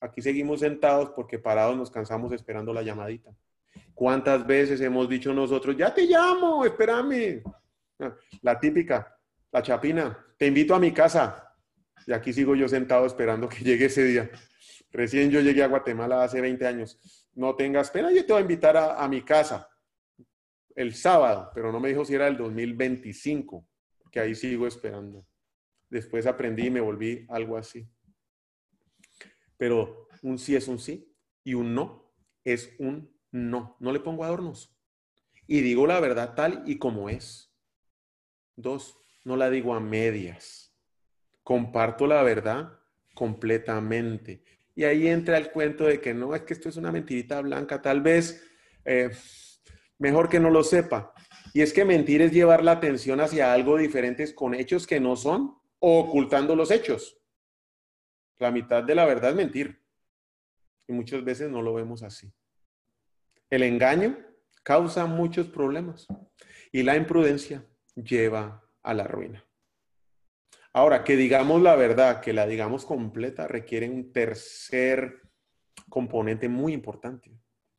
Aquí 0.00 0.20
seguimos 0.20 0.60
sentados 0.60 1.10
porque 1.10 1.38
parados 1.38 1.76
nos 1.76 1.90
cansamos 1.90 2.32
esperando 2.32 2.74
la 2.74 2.82
llamadita. 2.82 3.30
¿Cuántas 3.94 4.44
veces 4.44 4.80
hemos 4.80 5.08
dicho 5.08 5.32
nosotros, 5.32 5.76
ya 5.76 5.94
te 5.94 6.02
llamo, 6.02 6.64
espérame? 6.64 7.42
La 8.42 8.58
típica, 8.58 9.16
la 9.52 9.62
chapina, 9.62 10.26
te 10.36 10.48
invito 10.48 10.74
a 10.74 10.80
mi 10.80 10.92
casa. 10.92 11.54
Y 12.04 12.12
aquí 12.12 12.32
sigo 12.32 12.56
yo 12.56 12.68
sentado 12.68 13.06
esperando 13.06 13.48
que 13.48 13.58
llegue 13.64 13.86
ese 13.86 14.02
día. 14.04 14.30
Recién 14.90 15.30
yo 15.30 15.40
llegué 15.40 15.62
a 15.62 15.68
Guatemala 15.68 16.24
hace 16.24 16.40
20 16.40 16.66
años. 16.66 17.30
No 17.34 17.54
tengas 17.54 17.90
pena, 17.90 18.10
yo 18.10 18.26
te 18.26 18.32
voy 18.32 18.40
a 18.40 18.42
invitar 18.42 18.76
a, 18.76 18.96
a 18.96 19.08
mi 19.08 19.22
casa 19.22 19.68
el 20.76 20.94
sábado, 20.94 21.50
pero 21.54 21.72
no 21.72 21.80
me 21.80 21.88
dijo 21.88 22.04
si 22.04 22.14
era 22.14 22.28
el 22.28 22.36
2025 22.36 23.66
que 24.12 24.20
ahí 24.20 24.34
sigo 24.34 24.66
esperando. 24.66 25.26
Después 25.88 26.26
aprendí 26.26 26.66
y 26.66 26.70
me 26.70 26.80
volví 26.80 27.26
algo 27.28 27.56
así. 27.56 27.88
Pero 29.56 30.06
un 30.22 30.38
sí 30.38 30.54
es 30.54 30.68
un 30.68 30.78
sí 30.78 31.12
y 31.42 31.54
un 31.54 31.74
no 31.74 32.06
es 32.44 32.74
un 32.78 33.12
no. 33.32 33.76
No 33.80 33.92
le 33.92 34.00
pongo 34.00 34.24
adornos. 34.24 34.74
Y 35.46 35.60
digo 35.60 35.86
la 35.86 36.00
verdad 36.00 36.34
tal 36.34 36.62
y 36.66 36.78
como 36.78 37.10
es. 37.10 37.52
Dos, 38.54 38.98
no 39.24 39.36
la 39.36 39.50
digo 39.50 39.74
a 39.74 39.80
medias. 39.80 40.74
Comparto 41.42 42.06
la 42.06 42.22
verdad 42.22 42.78
completamente. 43.14 44.44
Y 44.74 44.84
ahí 44.84 45.08
entra 45.08 45.38
el 45.38 45.50
cuento 45.50 45.84
de 45.84 46.00
que 46.00 46.14
no, 46.14 46.34
es 46.34 46.42
que 46.42 46.54
esto 46.54 46.68
es 46.68 46.76
una 46.76 46.92
mentirita 46.92 47.40
blanca. 47.40 47.80
Tal 47.80 48.00
vez 48.00 48.46
eh, 48.84 49.10
mejor 49.98 50.28
que 50.28 50.40
no 50.40 50.50
lo 50.50 50.62
sepa. 50.64 51.12
Y 51.52 51.62
es 51.62 51.72
que 51.72 51.84
mentir 51.84 52.22
es 52.22 52.32
llevar 52.32 52.62
la 52.62 52.72
atención 52.72 53.20
hacia 53.20 53.52
algo 53.52 53.76
diferente 53.78 54.34
con 54.34 54.54
hechos 54.54 54.86
que 54.86 55.00
no 55.00 55.16
son 55.16 55.58
o 55.78 56.00
ocultando 56.00 56.54
los 56.54 56.70
hechos. 56.70 57.18
La 58.38 58.50
mitad 58.50 58.84
de 58.84 58.94
la 58.94 59.06
verdad 59.06 59.30
es 59.30 59.36
mentir. 59.36 59.82
Y 60.86 60.92
muchas 60.92 61.24
veces 61.24 61.50
no 61.50 61.62
lo 61.62 61.74
vemos 61.74 62.02
así. 62.02 62.32
El 63.50 63.62
engaño 63.62 64.18
causa 64.62 65.06
muchos 65.06 65.46
problemas 65.46 66.06
y 66.72 66.82
la 66.82 66.96
imprudencia 66.96 67.64
lleva 67.94 68.62
a 68.82 68.94
la 68.94 69.04
ruina. 69.04 69.44
Ahora, 70.72 71.04
que 71.04 71.16
digamos 71.16 71.62
la 71.62 71.74
verdad, 71.74 72.20
que 72.20 72.34
la 72.34 72.46
digamos 72.46 72.84
completa, 72.84 73.48
requiere 73.48 73.88
un 73.88 74.12
tercer 74.12 75.22
componente 75.88 76.48
muy 76.48 76.74
importante. 76.74 77.32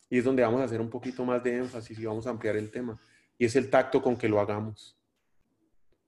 Y 0.09 0.19
es 0.19 0.23
donde 0.23 0.43
vamos 0.43 0.61
a 0.61 0.65
hacer 0.65 0.81
un 0.81 0.89
poquito 0.89 1.25
más 1.25 1.43
de 1.43 1.57
énfasis 1.57 1.97
y 1.99 2.05
vamos 2.05 2.27
a 2.27 2.29
ampliar 2.29 2.55
el 2.55 2.71
tema. 2.71 2.99
Y 3.37 3.45
es 3.45 3.55
el 3.55 3.69
tacto 3.69 4.01
con 4.01 4.15
que 4.17 4.29
lo 4.29 4.39
hagamos. 4.39 4.97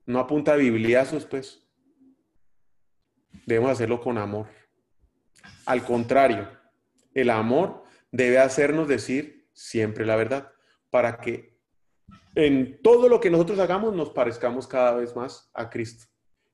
No 0.05 0.19
apunta 0.19 0.53
a 0.53 0.55
bibliazos, 0.55 1.25
pues. 1.25 1.67
Debemos 3.45 3.71
hacerlo 3.71 4.01
con 4.01 4.17
amor. 4.17 4.47
Al 5.65 5.83
contrario, 5.83 6.49
el 7.13 7.29
amor 7.29 7.83
debe 8.11 8.39
hacernos 8.39 8.87
decir 8.87 9.49
siempre 9.53 10.05
la 10.05 10.15
verdad 10.15 10.51
para 10.89 11.17
que 11.17 11.59
en 12.35 12.81
todo 12.81 13.09
lo 13.09 13.19
que 13.19 13.29
nosotros 13.29 13.59
hagamos 13.59 13.93
nos 13.93 14.09
parezcamos 14.09 14.67
cada 14.67 14.93
vez 14.93 15.15
más 15.15 15.49
a 15.53 15.69
Cristo 15.69 16.09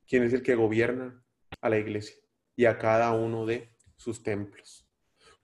quien 0.07 0.23
es 0.23 0.33
el 0.33 0.43
que 0.43 0.55
gobierna 0.55 1.21
a 1.61 1.69
la 1.69 1.77
iglesia 1.77 2.15
y 2.55 2.65
a 2.65 2.77
cada 2.77 3.11
uno 3.11 3.45
de 3.45 3.73
sus 3.97 4.23
templos. 4.23 4.84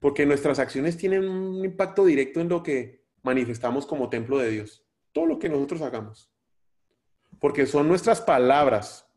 Porque 0.01 0.25
nuestras 0.25 0.57
acciones 0.57 0.97
tienen 0.97 1.29
un 1.29 1.63
impacto 1.63 2.03
directo 2.03 2.41
en 2.41 2.49
lo 2.49 2.63
que 2.63 3.05
manifestamos 3.21 3.85
como 3.85 4.09
templo 4.09 4.39
de 4.39 4.49
Dios. 4.49 4.83
Todo 5.11 5.27
lo 5.27 5.37
que 5.37 5.47
nosotros 5.47 5.81
hagamos. 5.83 6.33
Porque 7.39 7.67
son 7.67 7.87
nuestras 7.87 8.19
palabras 8.19 9.07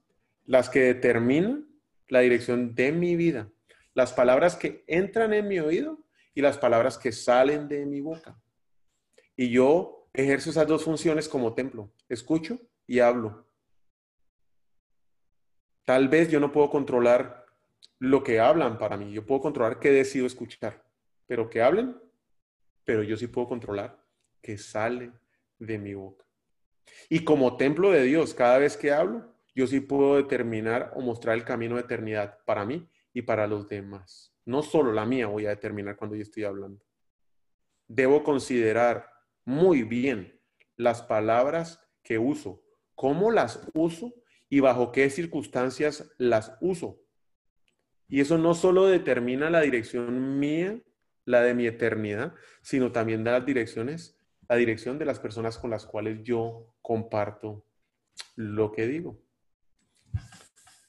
las 0.45 0.69
que 0.69 0.81
determinan 0.81 1.67
la 2.09 2.21
dirección 2.21 2.75
de 2.75 2.93
mi 2.93 3.17
vida. 3.17 3.51
Las 3.95 4.13
palabras 4.13 4.57
que 4.57 4.85
entran 4.87 5.33
en 5.33 5.49
mi 5.49 5.59
oído 5.59 6.05
y 6.35 6.43
las 6.43 6.59
palabras 6.59 6.99
que 6.99 7.13
salen 7.13 7.67
de 7.67 7.87
mi 7.87 8.03
boca. 8.03 8.39
Y 9.37 9.49
yo 9.49 10.11
ejerzo 10.13 10.51
esas 10.51 10.67
dos 10.69 10.85
funciones 10.85 11.31
como 11.31 11.55
templo. 11.55 11.91
Escucho 12.11 12.61
y 12.87 12.99
hablo. 12.99 13.49
Tal 15.87 16.09
vez 16.09 16.29
yo 16.29 16.41
no 16.41 16.53
puedo 16.53 16.69
controlar 16.69 17.44
lo 17.99 18.23
que 18.23 18.41
hablan 18.41 18.79
para 18.79 18.97
mí, 18.97 19.13
yo 19.13 19.25
puedo 19.25 19.41
controlar 19.41 19.79
qué 19.79 19.91
decido 19.91 20.27
escuchar, 20.27 20.85
pero 21.27 21.49
que 21.49 21.63
hablen, 21.63 21.97
pero 22.85 23.03
yo 23.03 23.17
sí 23.17 23.27
puedo 23.27 23.49
controlar 23.49 23.99
qué 24.43 24.59
sale 24.59 25.13
de 25.59 25.79
mi 25.79 25.95
boca. 25.95 26.25
Y 27.09 27.25
como 27.25 27.57
templo 27.57 27.91
de 27.91 28.03
Dios, 28.03 28.35
cada 28.35 28.59
vez 28.59 28.77
que 28.77 28.93
hablo, 28.93 29.35
yo 29.55 29.67
sí 29.67 29.81
puedo 29.81 30.17
determinar 30.17 30.93
o 30.97 31.01
mostrar 31.01 31.37
el 31.37 31.45
camino 31.45 31.77
de 31.77 31.83
eternidad 31.83 32.39
para 32.45 32.65
mí 32.65 32.89
y 33.13 33.23
para 33.23 33.47
los 33.47 33.69
demás. 33.69 34.35
No 34.45 34.63
solo 34.63 34.93
la 34.93 35.07
mía 35.07 35.29
voy 35.29 35.47
a 35.47 35.51
determinar 35.51 35.97
cuando 35.97 36.17
yo 36.17 36.23
estoy 36.23 36.45
hablando. 36.45 36.85
Debo 37.87 38.23
considerar 38.23 39.09
muy 39.45 39.83
bien 39.83 40.41
las 40.77 41.03
palabras 41.03 41.81
que 42.03 42.19
uso, 42.19 42.63
cómo 42.95 43.31
las 43.31 43.67
uso 43.73 44.13
y 44.49 44.61
bajo 44.61 44.93
qué 44.93 45.09
circunstancias 45.09 46.13
las 46.19 46.57
uso. 46.61 47.04
Y 48.15 48.21
eso 48.21 48.39
no 48.39 48.55
solo 48.55 48.87
determina 48.87 49.51
la 49.51 49.63
dirección 49.63 50.39
mía, 50.39 50.81
la 51.25 51.43
de 51.43 51.53
mi 51.53 51.67
eternidad, 51.67 52.33
sino 52.63 52.93
también 52.93 53.25
da 53.25 53.33
las 53.33 53.45
direcciones, 53.45 54.17
la 54.49 54.55
dirección 54.55 55.01
de 55.01 55.05
las 55.05 55.19
personas 55.19 55.59
con 55.59 55.71
las 55.71 55.85
cuales 55.85 56.23
yo 56.23 56.77
comparto 56.81 57.67
lo 58.37 58.71
que 58.71 58.87
digo. 58.87 59.21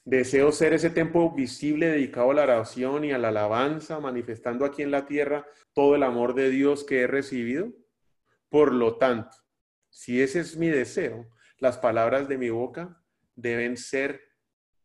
Deseo 0.04 0.52
ser 0.52 0.72
ese 0.72 0.88
templo 0.90 1.32
visible 1.32 1.88
dedicado 1.88 2.30
a 2.30 2.34
la 2.34 2.44
oración 2.44 3.04
y 3.04 3.10
a 3.10 3.18
la 3.18 3.30
alabanza, 3.30 3.98
manifestando 3.98 4.64
aquí 4.64 4.82
en 4.82 4.92
la 4.92 5.06
tierra 5.06 5.48
todo 5.72 5.96
el 5.96 6.04
amor 6.04 6.32
de 6.32 6.48
Dios 6.48 6.84
que 6.84 7.00
he 7.00 7.06
recibido. 7.08 7.72
Por 8.48 8.72
lo 8.72 8.98
tanto, 8.98 9.36
si 9.90 10.22
ese 10.22 10.38
es 10.38 10.56
mi 10.56 10.68
deseo, 10.68 11.28
las 11.58 11.76
palabras 11.76 12.28
de 12.28 12.38
mi 12.38 12.50
boca 12.50 13.02
deben 13.34 13.76
ser 13.76 14.20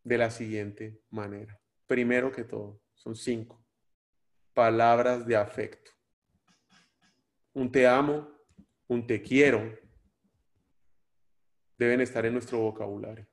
de 0.04 0.18
la 0.18 0.32
siguiente 0.32 1.04
manera. 1.12 1.61
Primero 1.92 2.32
que 2.32 2.46
todo, 2.46 2.80
son 2.94 3.18
cinco. 3.18 3.62
Palabras 4.54 5.28
de 5.28 5.36
afecto. 5.36 5.92
Un 7.52 7.70
te 7.70 7.86
amo, 7.86 8.30
un 8.88 9.06
te 9.06 9.22
quiero, 9.22 9.78
deben 11.78 12.00
estar 12.00 12.26
en 12.26 12.32
nuestro 12.32 12.60
vocabulario. 12.60 13.28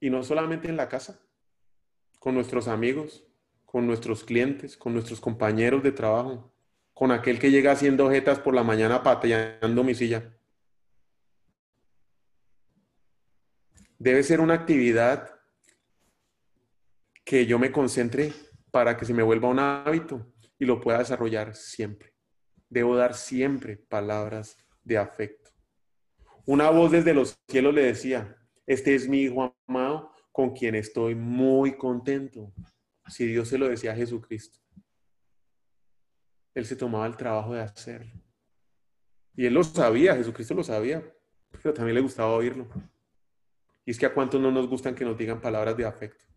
Y 0.00 0.10
no 0.10 0.24
solamente 0.24 0.68
en 0.68 0.76
la 0.76 0.88
casa, 0.88 1.22
con 2.18 2.34
nuestros 2.34 2.66
amigos, 2.66 3.24
con 3.64 3.86
nuestros 3.86 4.24
clientes, 4.24 4.76
con 4.76 4.92
nuestros 4.92 5.20
compañeros 5.20 5.84
de 5.84 5.92
trabajo, 5.92 6.52
con 6.94 7.12
aquel 7.12 7.38
que 7.38 7.52
llega 7.52 7.70
haciendo 7.70 8.06
ojetas 8.06 8.40
por 8.40 8.56
la 8.56 8.64
mañana 8.64 9.04
pateando 9.04 9.84
mi 9.84 9.94
silla. 9.94 10.36
Debe 14.00 14.24
ser 14.24 14.40
una 14.40 14.54
actividad 14.54 15.37
que 17.28 17.44
yo 17.44 17.58
me 17.58 17.70
concentre 17.70 18.32
para 18.70 18.96
que 18.96 19.04
se 19.04 19.12
me 19.12 19.22
vuelva 19.22 19.50
un 19.50 19.58
hábito 19.58 20.32
y 20.58 20.64
lo 20.64 20.80
pueda 20.80 21.00
desarrollar 21.00 21.54
siempre. 21.54 22.14
Debo 22.70 22.96
dar 22.96 23.12
siempre 23.12 23.76
palabras 23.76 24.56
de 24.82 24.96
afecto. 24.96 25.50
Una 26.46 26.70
voz 26.70 26.90
desde 26.90 27.12
los 27.12 27.38
cielos 27.46 27.74
le 27.74 27.82
decía, 27.82 28.34
este 28.66 28.94
es 28.94 29.06
mi 29.06 29.24
hijo 29.24 29.54
amado 29.66 30.10
con 30.32 30.54
quien 30.54 30.74
estoy 30.74 31.14
muy 31.14 31.76
contento. 31.76 32.50
Si 33.08 33.26
Dios 33.26 33.48
se 33.48 33.58
lo 33.58 33.68
decía 33.68 33.92
a 33.92 33.96
Jesucristo, 33.96 34.60
Él 36.54 36.64
se 36.64 36.76
tomaba 36.76 37.06
el 37.06 37.18
trabajo 37.18 37.52
de 37.52 37.60
hacerlo. 37.60 38.22
Y 39.36 39.44
Él 39.44 39.52
lo 39.52 39.64
sabía, 39.64 40.16
Jesucristo 40.16 40.54
lo 40.54 40.64
sabía, 40.64 41.04
pero 41.62 41.74
también 41.74 41.96
le 41.96 42.00
gustaba 42.00 42.32
oírlo. 42.32 42.66
Y 43.84 43.90
es 43.90 43.98
que 43.98 44.06
a 44.06 44.14
cuántos 44.14 44.40
no 44.40 44.50
nos 44.50 44.66
gustan 44.66 44.94
que 44.94 45.04
nos 45.04 45.18
digan 45.18 45.42
palabras 45.42 45.76
de 45.76 45.84
afecto. 45.84 46.27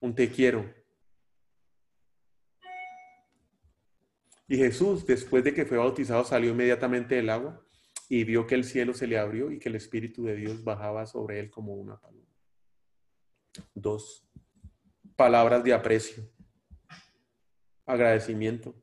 Un 0.00 0.14
te 0.14 0.30
quiero. 0.30 0.72
Y 4.48 4.56
Jesús, 4.56 5.06
después 5.06 5.44
de 5.44 5.54
que 5.54 5.64
fue 5.64 5.78
bautizado, 5.78 6.24
salió 6.24 6.50
inmediatamente 6.50 7.14
del 7.14 7.30
agua 7.30 7.64
y 8.08 8.24
vio 8.24 8.48
que 8.48 8.56
el 8.56 8.64
cielo 8.64 8.94
se 8.94 9.06
le 9.06 9.16
abrió 9.16 9.52
y 9.52 9.60
que 9.60 9.68
el 9.68 9.76
Espíritu 9.76 10.24
de 10.24 10.34
Dios 10.34 10.64
bajaba 10.64 11.06
sobre 11.06 11.38
él 11.38 11.50
como 11.50 11.74
una 11.74 12.00
paloma. 12.00 12.26
Dos, 13.74 14.26
palabras 15.14 15.62
de 15.62 15.72
aprecio, 15.72 16.28
agradecimiento, 17.86 18.74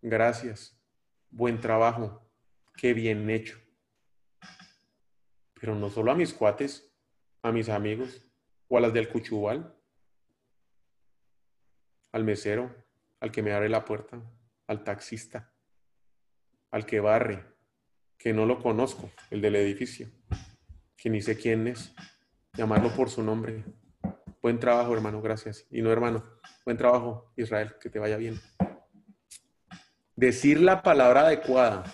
gracias, 0.00 0.80
buen 1.30 1.58
trabajo, 1.60 2.24
qué 2.76 2.94
bien 2.94 3.28
hecho. 3.30 3.58
Pero 5.54 5.74
no 5.74 5.90
solo 5.90 6.12
a 6.12 6.14
mis 6.14 6.32
cuates, 6.32 6.92
a 7.42 7.50
mis 7.50 7.68
amigos 7.68 8.24
o 8.68 8.78
a 8.78 8.80
las 8.80 8.92
del 8.92 9.08
Cuchubal, 9.08 9.76
al 12.12 12.24
mesero, 12.24 12.74
al 13.20 13.30
que 13.30 13.42
me 13.42 13.52
abre 13.52 13.68
la 13.68 13.84
puerta, 13.84 14.20
al 14.66 14.84
taxista, 14.84 15.52
al 16.70 16.86
que 16.86 17.00
barre, 17.00 17.44
que 18.16 18.32
no 18.32 18.46
lo 18.46 18.60
conozco, 18.60 19.10
el 19.30 19.40
del 19.40 19.56
edificio, 19.56 20.08
que 20.96 21.10
ni 21.10 21.20
sé 21.20 21.36
quién 21.36 21.66
es, 21.66 21.94
llamarlo 22.54 22.90
por 22.94 23.10
su 23.10 23.22
nombre. 23.22 23.64
Buen 24.42 24.58
trabajo, 24.58 24.94
hermano, 24.94 25.20
gracias. 25.20 25.66
Y 25.70 25.82
no, 25.82 25.90
hermano, 25.90 26.24
buen 26.64 26.76
trabajo, 26.76 27.32
Israel, 27.36 27.74
que 27.80 27.90
te 27.90 27.98
vaya 27.98 28.16
bien. 28.16 28.40
Decir 30.16 30.60
la 30.60 30.82
palabra 30.82 31.22
adecuada 31.22 31.84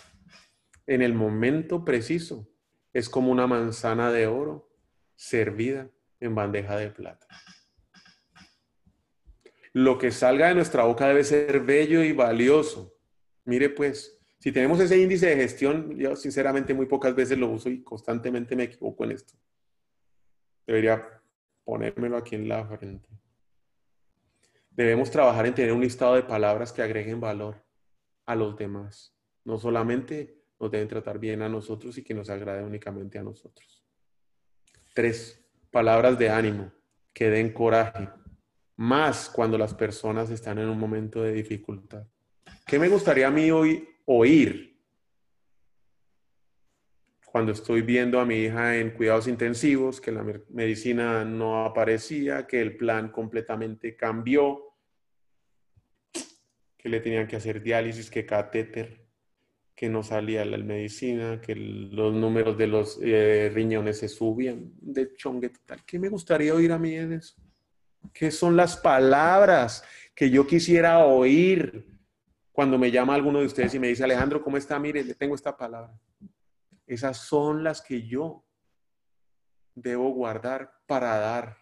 en 0.87 1.03
el 1.03 1.15
momento 1.15 1.85
preciso 1.85 2.49
es 2.93 3.09
como 3.09 3.31
una 3.31 3.47
manzana 3.47 4.11
de 4.11 4.27
oro 4.27 4.69
servida 5.15 5.89
en 6.21 6.35
bandeja 6.35 6.77
de 6.77 6.91
plata. 6.91 7.27
Lo 9.77 9.99
que 9.99 10.11
salga 10.11 10.49
de 10.49 10.55
nuestra 10.55 10.85
boca 10.85 11.07
debe 11.07 11.23
ser 11.23 11.61
bello 11.61 12.03
y 12.03 12.13
valioso. 12.13 12.97
Mire 13.45 13.69
pues, 13.69 14.19
si 14.39 14.51
tenemos 14.51 14.81
ese 14.81 14.99
índice 14.99 15.27
de 15.27 15.37
gestión, 15.37 15.95
yo 15.99 16.17
sinceramente 16.17 16.73
muy 16.73 16.87
pocas 16.87 17.15
veces 17.15 17.37
lo 17.37 17.51
uso 17.51 17.69
y 17.69 17.83
constantemente 17.83 18.57
me 18.57 18.63
equivoco 18.63 19.05
en 19.05 19.13
esto. 19.13 19.35
Debería 20.67 21.07
ponérmelo 21.63 22.17
aquí 22.17 22.37
en 22.37 22.49
la 22.49 22.67
frente. 22.67 23.07
Debemos 24.71 25.11
trabajar 25.11 25.45
en 25.45 25.55
tener 25.55 25.75
un 25.75 25.83
listado 25.83 26.15
de 26.15 26.23
palabras 26.23 26.73
que 26.73 26.81
agreguen 26.81 27.21
valor 27.21 27.63
a 28.25 28.35
los 28.35 28.57
demás. 28.57 29.15
No 29.45 29.59
solamente 29.59 30.39
nos 30.59 30.71
deben 30.71 30.89
tratar 30.89 31.19
bien 31.19 31.43
a 31.43 31.51
nosotros 31.51 31.99
y 31.99 32.03
que 32.03 32.15
nos 32.15 32.31
agrade 32.31 32.65
únicamente 32.65 33.19
a 33.19 33.23
nosotros. 33.23 33.85
Tres, 34.95 35.39
palabras 35.71 36.19
de 36.19 36.31
ánimo 36.31 36.73
que 37.13 37.29
den 37.29 37.53
coraje, 37.53 38.09
más 38.77 39.31
cuando 39.31 39.57
las 39.57 39.75
personas 39.75 40.31
están 40.31 40.59
en 40.59 40.69
un 40.69 40.79
momento 40.79 41.23
de 41.23 41.33
dificultad. 41.33 42.07
¿Qué 42.67 42.79
me 42.79 42.89
gustaría 42.89 43.29
a 43.29 43.31
mí 43.31 43.51
hoy 43.51 43.89
oír 44.05 44.77
cuando 47.25 47.53
estoy 47.53 47.83
viendo 47.83 48.19
a 48.19 48.25
mi 48.25 48.37
hija 48.37 48.77
en 48.79 48.93
cuidados 48.93 49.29
intensivos, 49.29 50.01
que 50.01 50.11
la 50.11 50.25
medicina 50.49 51.23
no 51.25 51.67
aparecía, 51.67 52.47
que 52.47 52.63
el 52.63 52.79
plan 52.79 53.11
completamente 53.11 53.95
cambió, 53.95 54.63
que 56.79 56.89
le 56.89 57.01
tenían 57.01 57.27
que 57.27 57.37
hacer 57.37 57.63
diálisis, 57.63 58.11
que 58.11 58.25
catéter, 58.25 59.07
que 59.75 59.91
no 59.91 60.03
salía 60.03 60.47
la 60.47 60.57
medicina, 60.57 61.39
que 61.41 61.55
los 61.55 62.15
números 62.15 62.57
de 62.57 62.67
los 62.69 62.99
eh, 63.03 63.51
riñones 63.53 63.99
se 63.99 64.09
subían, 64.09 64.73
de 64.81 65.15
chongue 65.15 65.51
total. 65.51 65.85
¿Qué 65.85 65.99
me 65.99 66.09
gustaría 66.09 66.55
oír 66.55 66.73
a 66.73 66.79
mí 66.79 66.95
en 66.95 67.13
eso? 67.13 67.37
¿Qué 68.13 68.31
son 68.31 68.57
las 68.57 68.77
palabras 68.77 69.85
que 70.15 70.31
yo 70.31 70.47
quisiera 70.47 71.05
oír 71.05 71.87
cuando 72.53 72.79
me 72.79 72.91
llama 72.91 73.15
alguno 73.15 73.41
de 73.41 73.47
ustedes 73.47 73.75
y 73.75 73.79
me 73.79 73.89
dice, 73.89 74.05
Alejandro, 74.05 74.43
¿cómo 74.43 74.57
está? 74.57 74.79
Mire, 74.79 75.05
le 75.05 75.15
tengo 75.15 75.35
esta 75.35 75.57
palabra. 75.57 75.99
Esas 76.87 77.19
son 77.19 77.63
las 77.63 77.83
que 77.83 78.07
yo 78.07 78.47
debo 79.75 80.11
guardar 80.11 80.73
para 80.87 81.19
dar. 81.19 81.59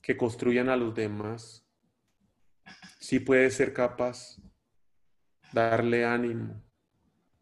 Que 0.00 0.16
construyan 0.16 0.68
a 0.68 0.76
los 0.76 0.94
demás. 0.94 1.66
Si 3.00 3.18
puede 3.18 3.50
ser 3.50 3.72
capaz, 3.72 4.38
darle 5.52 6.04
ánimo, 6.04 6.62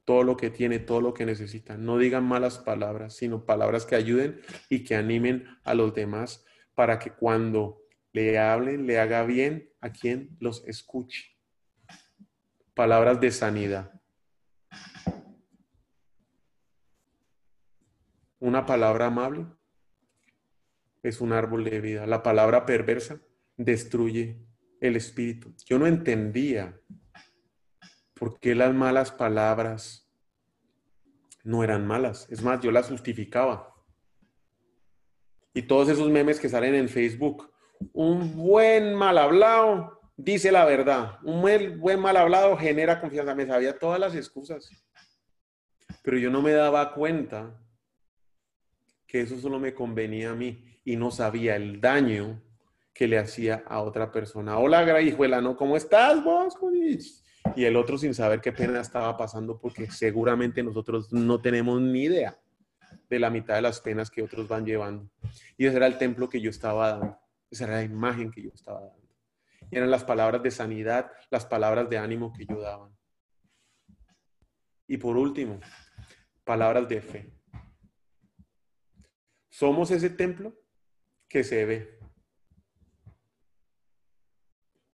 todo 0.04 0.22
lo 0.22 0.36
que 0.36 0.50
tiene, 0.50 0.78
todo 0.78 1.00
lo 1.00 1.14
que 1.14 1.26
necesita. 1.26 1.76
No 1.76 1.98
digan 1.98 2.24
malas 2.24 2.58
palabras, 2.58 3.16
sino 3.16 3.44
palabras 3.44 3.86
que 3.86 3.94
ayuden 3.94 4.40
y 4.68 4.84
que 4.84 4.96
animen 4.96 5.46
a 5.64 5.74
los 5.74 5.94
demás 5.94 6.44
para 6.74 6.98
que 6.98 7.10
cuando 7.10 7.82
le 8.12 8.38
hablen, 8.38 8.86
le 8.86 8.98
haga 8.98 9.24
bien 9.24 9.70
a 9.80 9.90
quien 9.90 10.36
los 10.40 10.66
escuche. 10.66 11.36
Palabras 12.74 13.20
de 13.20 13.30
sanidad. 13.30 13.92
Una 18.38 18.66
palabra 18.66 19.06
amable 19.06 19.46
es 21.02 21.20
un 21.20 21.32
árbol 21.32 21.64
de 21.64 21.80
vida. 21.80 22.06
La 22.06 22.22
palabra 22.22 22.66
perversa 22.66 23.20
destruye 23.56 24.38
el 24.80 24.96
espíritu. 24.96 25.54
Yo 25.64 25.78
no 25.78 25.86
entendía 25.86 26.78
por 28.14 28.38
qué 28.38 28.54
las 28.54 28.72
malas 28.74 29.10
palabras 29.10 30.08
no 31.42 31.62
eran 31.62 31.86
malas. 31.86 32.26
Es 32.30 32.42
más, 32.42 32.60
yo 32.60 32.70
las 32.70 32.88
justificaba. 32.88 33.74
Y 35.52 35.62
todos 35.62 35.88
esos 35.88 36.10
memes 36.10 36.40
que 36.40 36.48
salen 36.48 36.74
en 36.74 36.88
Facebook, 36.88 37.52
un 37.92 38.36
buen 38.36 38.94
mal 38.94 39.18
hablado 39.18 40.00
dice 40.16 40.52
la 40.52 40.64
verdad, 40.64 41.18
un 41.22 41.40
buen, 41.80 42.00
mal 42.00 42.16
hablado 42.16 42.56
genera 42.56 43.00
confianza. 43.00 43.34
Me 43.34 43.46
sabía 43.46 43.78
todas 43.78 44.00
las 44.00 44.14
excusas, 44.14 44.70
pero 46.02 46.18
yo 46.18 46.30
no 46.30 46.42
me 46.42 46.52
daba 46.52 46.94
cuenta 46.94 47.60
que 49.06 49.20
eso 49.20 49.38
solo 49.38 49.58
me 49.58 49.74
convenía 49.74 50.30
a 50.30 50.34
mí 50.34 50.80
y 50.84 50.96
no 50.96 51.10
sabía 51.10 51.56
el 51.56 51.80
daño 51.80 52.42
que 52.92 53.08
le 53.08 53.18
hacía 53.18 53.64
a 53.66 53.80
otra 53.80 54.12
persona. 54.12 54.58
Hola, 54.58 54.84
grahijuela, 54.84 55.40
¿no? 55.40 55.56
¿Cómo 55.56 55.76
estás 55.76 56.22
vos? 56.22 56.56
Y 57.56 57.64
el 57.64 57.76
otro 57.76 57.98
sin 57.98 58.14
saber 58.14 58.40
qué 58.40 58.52
pena 58.52 58.80
estaba 58.80 59.16
pasando 59.16 59.58
porque 59.58 59.90
seguramente 59.90 60.62
nosotros 60.62 61.12
no 61.12 61.40
tenemos 61.40 61.80
ni 61.80 62.04
idea 62.04 62.36
de 63.08 63.18
la 63.18 63.30
mitad 63.30 63.54
de 63.54 63.62
las 63.62 63.80
penas 63.80 64.10
que 64.10 64.22
otros 64.22 64.48
van 64.48 64.64
llevando. 64.64 65.08
Y 65.56 65.66
ese 65.66 65.76
era 65.76 65.86
el 65.86 65.98
templo 65.98 66.28
que 66.28 66.40
yo 66.40 66.50
estaba 66.50 66.90
dando. 66.90 67.18
Esa 67.50 67.64
era 67.64 67.74
la 67.76 67.82
imagen 67.84 68.30
que 68.30 68.42
yo 68.42 68.50
estaba 68.52 68.80
dando. 68.80 69.08
Eran 69.70 69.90
las 69.90 70.04
palabras 70.04 70.42
de 70.42 70.50
sanidad, 70.50 71.10
las 71.30 71.46
palabras 71.46 71.88
de 71.88 71.98
ánimo 71.98 72.32
que 72.32 72.46
yo 72.46 72.60
daba. 72.60 72.90
Y 74.86 74.98
por 74.98 75.16
último, 75.16 75.60
palabras 76.44 76.88
de 76.88 77.00
fe. 77.00 77.32
Somos 79.48 79.90
ese 79.90 80.10
templo 80.10 80.54
que 81.28 81.44
se 81.44 81.64
ve. 81.64 81.98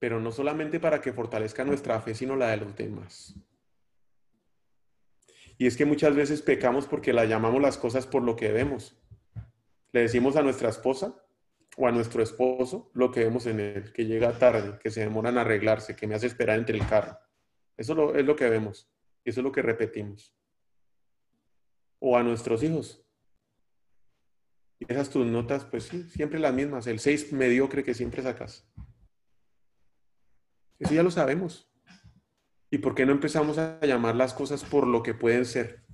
Pero 0.01 0.19
no 0.19 0.33
solamente 0.33 0.81
para 0.81 1.01
que 1.01 1.13
fortalezca 1.13 1.65
nuestra 1.65 2.01
fe, 2.01 2.15
sino 2.15 2.35
la 2.35 2.49
de 2.49 2.57
los 2.57 2.75
demás. 2.75 3.37
Y 5.57 5.67
es 5.67 5.77
que 5.77 5.85
muchas 5.85 6.17
veces 6.17 6.43
pecamos 6.43 6.87
porque 6.87 7.13
la 7.13 7.27
llamamos 7.27 7.63
las 7.63 7.79
cosas 7.79 8.07
por 8.07 8.23
lo 8.23 8.35
que 8.35 8.51
vemos. 8.51 8.97
Le 9.93 10.01
decimos 10.01 10.35
a 10.37 10.43
nuestra 10.43 10.71
esposa 10.71 11.23
o 11.77 11.87
a 11.87 11.93
nuestro 11.93 12.23
esposo 12.23 12.91
lo 12.95 13.11
que 13.11 13.25
vemos 13.25 13.47
en 13.47 13.61
él, 13.61 13.93
que 13.93 14.07
llega 14.07 14.39
tarde, 14.39 14.79
que 14.83 14.91
se 14.91 15.01
demora 15.01 15.29
en 15.29 15.39
arreglarse, 15.39 15.95
que 15.95 16.07
me 16.07 16.15
hace 16.15 16.27
esperar 16.27 16.59
entre 16.59 16.77
el 16.77 16.87
carro. 16.87 17.19
Eso 17.77 18.15
es 18.15 18.25
lo 18.25 18.37
que 18.37 18.49
vemos. 18.49 18.91
Eso 19.25 19.41
es 19.41 19.45
lo 19.45 19.53
que 19.53 19.61
repetimos. 19.63 20.35
O 21.99 22.17
a 22.17 22.23
nuestros 22.23 22.63
hijos. 22.63 23.05
Y 24.79 24.91
esas 24.91 25.11
tus 25.11 25.27
notas, 25.27 25.67
pues 25.67 25.85
sí, 25.85 26.05
siempre 26.09 26.39
las 26.39 26.55
mismas. 26.55 26.87
El 26.87 27.01
6 27.01 27.35
mediocre 27.35 27.85
que 27.85 27.93
siempre 27.93 28.23
sacas. 28.23 28.67
Eso 30.81 30.93
ya 30.95 31.05
lo 31.05 31.13
sabemos. 31.13 31.71
¿Y 32.71 32.79
por 32.79 32.97
qué 32.97 33.07
no 33.07 33.13
empezamos 33.13 33.59
a 33.59 33.79
llamar 33.83 34.17
las 34.17 34.35
cosas 34.35 34.65
por 34.65 34.89
lo 34.89 35.05
que 35.05 35.15
pueden 35.15 35.45
ser? 35.45 35.85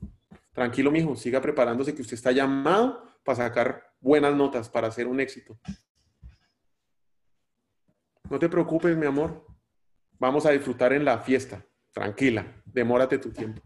Tranquilo, 0.53 0.91
mijo, 0.91 1.15
siga 1.17 1.43
preparándose 1.43 1.95
que 1.95 2.01
usted 2.01 2.15
está 2.15 2.33
llamado 2.33 3.03
para 3.23 3.37
sacar 3.37 3.93
buenas 4.01 4.35
notas, 4.35 4.71
para 4.71 4.89
hacer 4.89 5.07
un 5.07 5.21
éxito. 5.21 5.61
No 8.31 8.39
te 8.39 8.49
preocupes, 8.49 8.97
mi 8.97 9.05
amor. 9.05 9.47
Vamos 10.19 10.47
a 10.47 10.53
disfrutar 10.53 10.95
en 10.95 11.05
la 11.05 11.19
fiesta. 11.19 11.67
Tranquila, 11.93 12.63
demórate 12.65 13.19
tu 13.19 13.31
tiempo. 13.31 13.61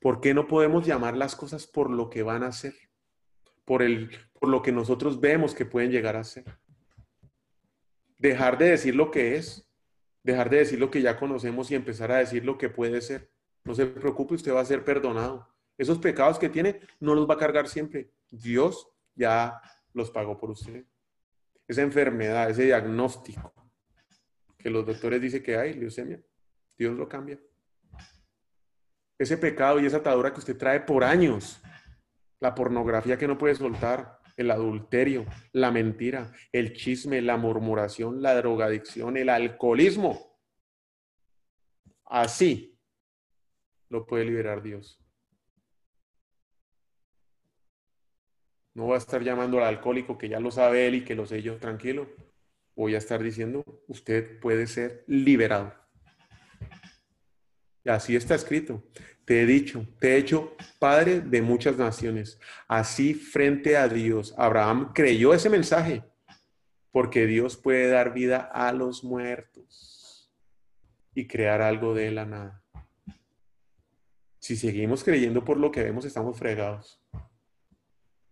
¿Por 0.00 0.20
qué 0.20 0.32
no 0.32 0.46
podemos 0.46 0.86
llamar 0.86 1.16
las 1.16 1.34
cosas 1.34 1.66
por 1.66 1.90
lo 1.90 2.08
que 2.08 2.22
van 2.22 2.44
a 2.44 2.52
ser? 2.52 2.74
por, 3.66 3.82
el, 3.82 4.10
por 4.32 4.48
lo 4.48 4.62
que 4.62 4.72
nosotros 4.72 5.20
vemos 5.20 5.54
que 5.54 5.66
pueden 5.66 5.90
llegar 5.90 6.16
a 6.16 6.24
ser. 6.24 6.44
Dejar 8.16 8.56
de 8.56 8.70
decir 8.70 8.94
lo 8.94 9.10
que 9.10 9.36
es, 9.36 9.65
dejar 10.26 10.50
de 10.50 10.58
decir 10.58 10.78
lo 10.80 10.90
que 10.90 11.00
ya 11.00 11.16
conocemos 11.16 11.70
y 11.70 11.76
empezar 11.76 12.10
a 12.10 12.18
decir 12.18 12.44
lo 12.44 12.58
que 12.58 12.68
puede 12.68 13.00
ser. 13.00 13.30
No 13.64 13.74
se 13.74 13.86
preocupe, 13.86 14.34
usted 14.34 14.52
va 14.52 14.60
a 14.60 14.64
ser 14.64 14.84
perdonado. 14.84 15.48
Esos 15.78 15.98
pecados 15.98 16.38
que 16.38 16.48
tiene 16.48 16.80
no 16.98 17.14
los 17.14 17.30
va 17.30 17.34
a 17.34 17.38
cargar 17.38 17.68
siempre. 17.68 18.10
Dios 18.28 18.88
ya 19.14 19.60
los 19.94 20.10
pagó 20.10 20.36
por 20.36 20.50
usted. 20.50 20.84
Esa 21.68 21.82
enfermedad, 21.82 22.50
ese 22.50 22.64
diagnóstico 22.64 23.52
que 24.58 24.68
los 24.68 24.84
doctores 24.84 25.22
dicen 25.22 25.44
que 25.44 25.56
hay, 25.56 25.74
leucemia, 25.74 26.20
Dios 26.76 26.96
lo 26.96 27.08
cambia. 27.08 27.38
Ese 29.16 29.36
pecado 29.36 29.78
y 29.78 29.86
esa 29.86 29.98
atadura 29.98 30.32
que 30.32 30.40
usted 30.40 30.56
trae 30.56 30.80
por 30.80 31.04
años, 31.04 31.62
la 32.40 32.52
pornografía 32.52 33.16
que 33.16 33.28
no 33.28 33.38
puede 33.38 33.54
soltar, 33.54 34.15
el 34.36 34.50
adulterio, 34.50 35.26
la 35.52 35.70
mentira, 35.70 36.32
el 36.52 36.74
chisme, 36.74 37.22
la 37.22 37.36
murmuración, 37.36 38.22
la 38.22 38.34
drogadicción, 38.34 39.16
el 39.16 39.28
alcoholismo. 39.28 40.38
Así 42.04 42.78
lo 43.88 44.06
puede 44.06 44.24
liberar 44.24 44.62
Dios. 44.62 45.00
No 48.74 48.84
voy 48.84 48.94
a 48.94 48.98
estar 48.98 49.22
llamando 49.22 49.58
al 49.58 49.64
alcohólico 49.64 50.18
que 50.18 50.28
ya 50.28 50.38
lo 50.38 50.50
sabe 50.50 50.86
él 50.86 50.96
y 50.96 51.04
que 51.04 51.14
lo 51.14 51.24
sé 51.26 51.40
yo, 51.40 51.56
tranquilo. 51.56 52.08
Voy 52.74 52.94
a 52.94 52.98
estar 52.98 53.22
diciendo, 53.22 53.64
usted 53.88 54.38
puede 54.38 54.66
ser 54.66 55.02
liberado. 55.06 55.72
Y 57.84 57.88
así 57.88 58.14
está 58.14 58.34
escrito. 58.34 58.82
Te 59.26 59.42
he 59.42 59.46
dicho, 59.46 59.84
te 59.98 60.14
he 60.14 60.18
hecho 60.18 60.56
padre 60.78 61.20
de 61.20 61.42
muchas 61.42 61.76
naciones. 61.76 62.38
Así 62.68 63.12
frente 63.12 63.76
a 63.76 63.88
Dios, 63.88 64.32
Abraham 64.38 64.92
creyó 64.94 65.34
ese 65.34 65.50
mensaje, 65.50 66.04
porque 66.92 67.26
Dios 67.26 67.56
puede 67.56 67.88
dar 67.88 68.14
vida 68.14 68.38
a 68.38 68.72
los 68.72 69.02
muertos 69.02 70.32
y 71.12 71.26
crear 71.26 71.60
algo 71.60 71.92
de 71.92 72.12
la 72.12 72.24
nada. 72.24 72.62
Si 74.38 74.54
seguimos 74.54 75.02
creyendo 75.02 75.44
por 75.44 75.58
lo 75.58 75.72
que 75.72 75.82
vemos, 75.82 76.04
estamos 76.04 76.38
fregados, 76.38 77.02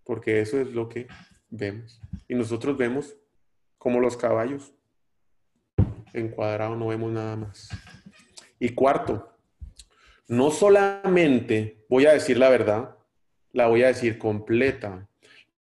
porque 0.05 0.41
eso 0.41 0.61
es 0.61 0.69
lo 0.69 0.89
que 0.89 1.09
vemos. 1.51 2.01
Y 2.29 2.37
nosotros 2.37 2.79
vemos 2.79 3.17
como 3.79 3.99
los 3.99 4.17
caballos, 4.17 4.73
encuadrado, 6.13 6.77
no 6.77 6.87
vemos 6.87 7.11
nada 7.11 7.35
más. 7.35 7.69
Y 8.61 8.69
cuarto, 8.77 9.34
no 10.29 10.51
solamente 10.51 11.85
voy 11.89 12.07
a 12.07 12.13
decir 12.13 12.39
la 12.39 12.49
verdad, 12.49 12.97
la 13.53 13.67
voy 13.67 13.83
a 13.83 13.89
decir 13.89 14.19
completa, 14.19 15.09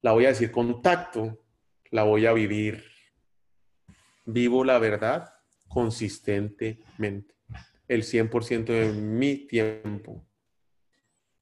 la 0.01 0.11
voy 0.11 0.25
a 0.25 0.29
decir 0.29 0.51
con 0.51 0.81
tacto, 0.81 1.43
la 1.91 2.03
voy 2.03 2.25
a 2.25 2.33
vivir. 2.33 2.83
Vivo 4.25 4.63
la 4.63 4.79
verdad 4.79 5.33
consistentemente, 5.67 7.35
el 7.87 8.03
100% 8.03 8.65
de 8.65 8.93
mi 8.93 9.35
tiempo. 9.47 10.23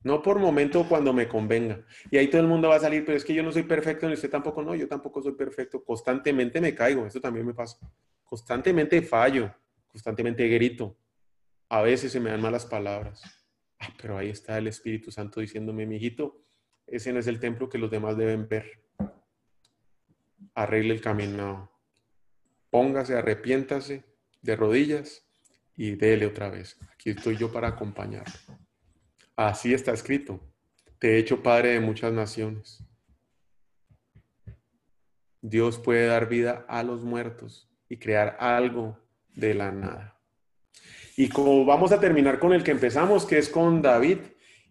No 0.03 0.22
por 0.22 0.39
momento 0.39 0.88
cuando 0.88 1.14
me 1.14 1.28
convenga. 1.28 1.86
Y 2.09 2.18
ahí 2.18 2.28
todo 2.28 2.41
el 2.41 2.47
mundo 2.47 2.70
va 2.70 2.78
a 2.78 2.80
salir, 2.80 3.05
pero 3.05 3.18
es 3.18 3.24
que 3.24 3.36
yo 3.36 3.43
no 3.43 3.51
soy 3.51 3.64
perfecto, 3.64 4.07
ni 4.07 4.14
usted 4.14 4.32
tampoco, 4.32 4.64
no, 4.64 4.74
yo 4.74 4.88
tampoco 4.88 5.22
soy 5.22 5.34
perfecto. 5.34 5.84
Constantemente 5.84 6.59
me 6.59 6.74
caigo, 6.74 7.05
eso 7.05 7.22
también 7.22 7.45
me 7.45 7.53
pasa. 7.53 7.78
Constantemente 8.24 9.01
fallo, 9.03 9.53
constantemente 9.88 10.47
grito, 10.47 10.97
a 11.72 11.82
veces 11.82 12.11
se 12.11 12.19
me 12.19 12.30
dan 12.30 12.41
malas 12.41 12.65
palabras. 12.65 13.24
Ah, 13.80 13.88
pero 14.01 14.17
ahí 14.17 14.30
está 14.30 14.57
el 14.57 14.67
Espíritu 14.67 15.09
Santo 15.09 15.39
diciéndome, 15.39 15.86
mi 15.86 15.95
hijito, 15.95 16.43
ese 16.86 17.13
no 17.13 17.19
es 17.19 17.28
el 17.28 17.39
templo 17.39 17.69
que 17.69 17.78
los 17.78 17.89
demás 17.89 18.17
deben 18.17 18.49
ver. 18.49 18.84
Arregle 20.53 20.93
el 20.93 20.99
camino. 20.99 21.72
Póngase, 22.69 23.15
arrepiéntase 23.15 24.03
de 24.41 24.55
rodillas 24.57 25.26
y 25.78 25.95
dele 25.95 26.26
otra 26.26 26.49
vez. 26.49 26.78
Aquí 26.91 27.11
estoy 27.11 27.38
yo 27.38 27.53
para 27.53 27.69
acompañarlo. 27.69 28.34
Así 29.38 29.74
está 29.74 29.93
escrito. 29.93 30.41
Te 30.99 31.15
he 31.15 31.19
hecho 31.19 31.41
padre 31.41 31.69
de 31.69 31.80
muchas 31.80 32.11
naciones. 32.11 32.84
Dios 35.39 35.80
puede 35.80 36.07
dar 36.07 36.28
vida 36.28 36.65
a 36.67 36.84
los 36.84 37.05
muertos 37.05 37.72
y 37.88 37.95
crear 37.95 38.36
algo 38.41 38.99
de 39.36 39.53
la 39.53 39.72
nada. 39.72 40.20
Y 41.22 41.30
como 41.30 41.65
vamos 41.65 41.91
a 41.91 41.99
terminar 41.99 42.39
con 42.39 42.51
el 42.51 42.63
que 42.63 42.72
empezamos, 42.72 43.28
que 43.28 43.38
es 43.38 43.47
con 43.47 43.80
David, 43.80 44.17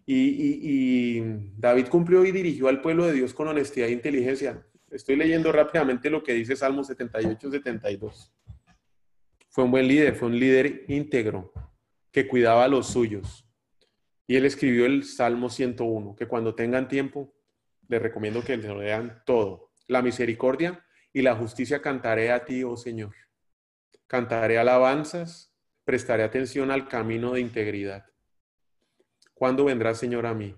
y, 0.05 1.21
David 1.55 1.87
cumplió 1.87 2.25
y 2.25 2.33
dirigió 2.33 2.67
al 2.67 2.81
pueblo 2.81 3.05
de 3.05 3.13
Dios 3.13 3.33
con 3.33 3.47
honestidad 3.47 3.87
e 3.87 3.93
inteligencia. 3.93 4.61
Estoy 4.89 5.15
leyendo 5.15 5.53
rápidamente 5.53 6.09
lo 6.09 6.21
que 6.23 6.33
dice 6.33 6.57
Salmo 6.57 6.83
78-72. 6.83 8.33
Fue 9.47 9.63
un 9.63 9.71
buen 9.71 9.87
líder, 9.87 10.13
fue 10.13 10.27
un 10.27 10.37
líder 10.37 10.83
íntegro 10.89 11.53
que 12.11 12.27
cuidaba 12.27 12.65
a 12.65 12.67
los 12.67 12.87
suyos. 12.87 13.47
Y 14.27 14.35
él 14.35 14.43
escribió 14.43 14.85
el 14.85 15.05
Salmo 15.05 15.49
101, 15.49 16.17
que 16.17 16.27
cuando 16.27 16.53
tengan 16.53 16.89
tiempo, 16.89 17.33
les 17.87 18.01
recomiendo 18.01 18.43
que 18.43 18.57
lo 18.57 18.81
lean 18.81 19.23
todo. 19.25 19.71
La 19.87 20.01
misericordia 20.01 20.85
y 21.13 21.21
la 21.21 21.33
justicia 21.33 21.81
cantaré 21.81 22.29
a 22.29 22.43
ti, 22.43 22.65
oh 22.65 22.75
Señor. 22.75 23.15
Cantaré 24.07 24.57
alabanzas, 24.57 25.50
prestaré 25.85 26.23
atención 26.23 26.71
al 26.71 26.87
camino 26.87 27.33
de 27.33 27.41
integridad. 27.41 28.05
¿Cuándo 29.33 29.65
vendrá, 29.65 29.95
Señor, 29.95 30.25
a 30.25 30.33
mí? 30.33 30.55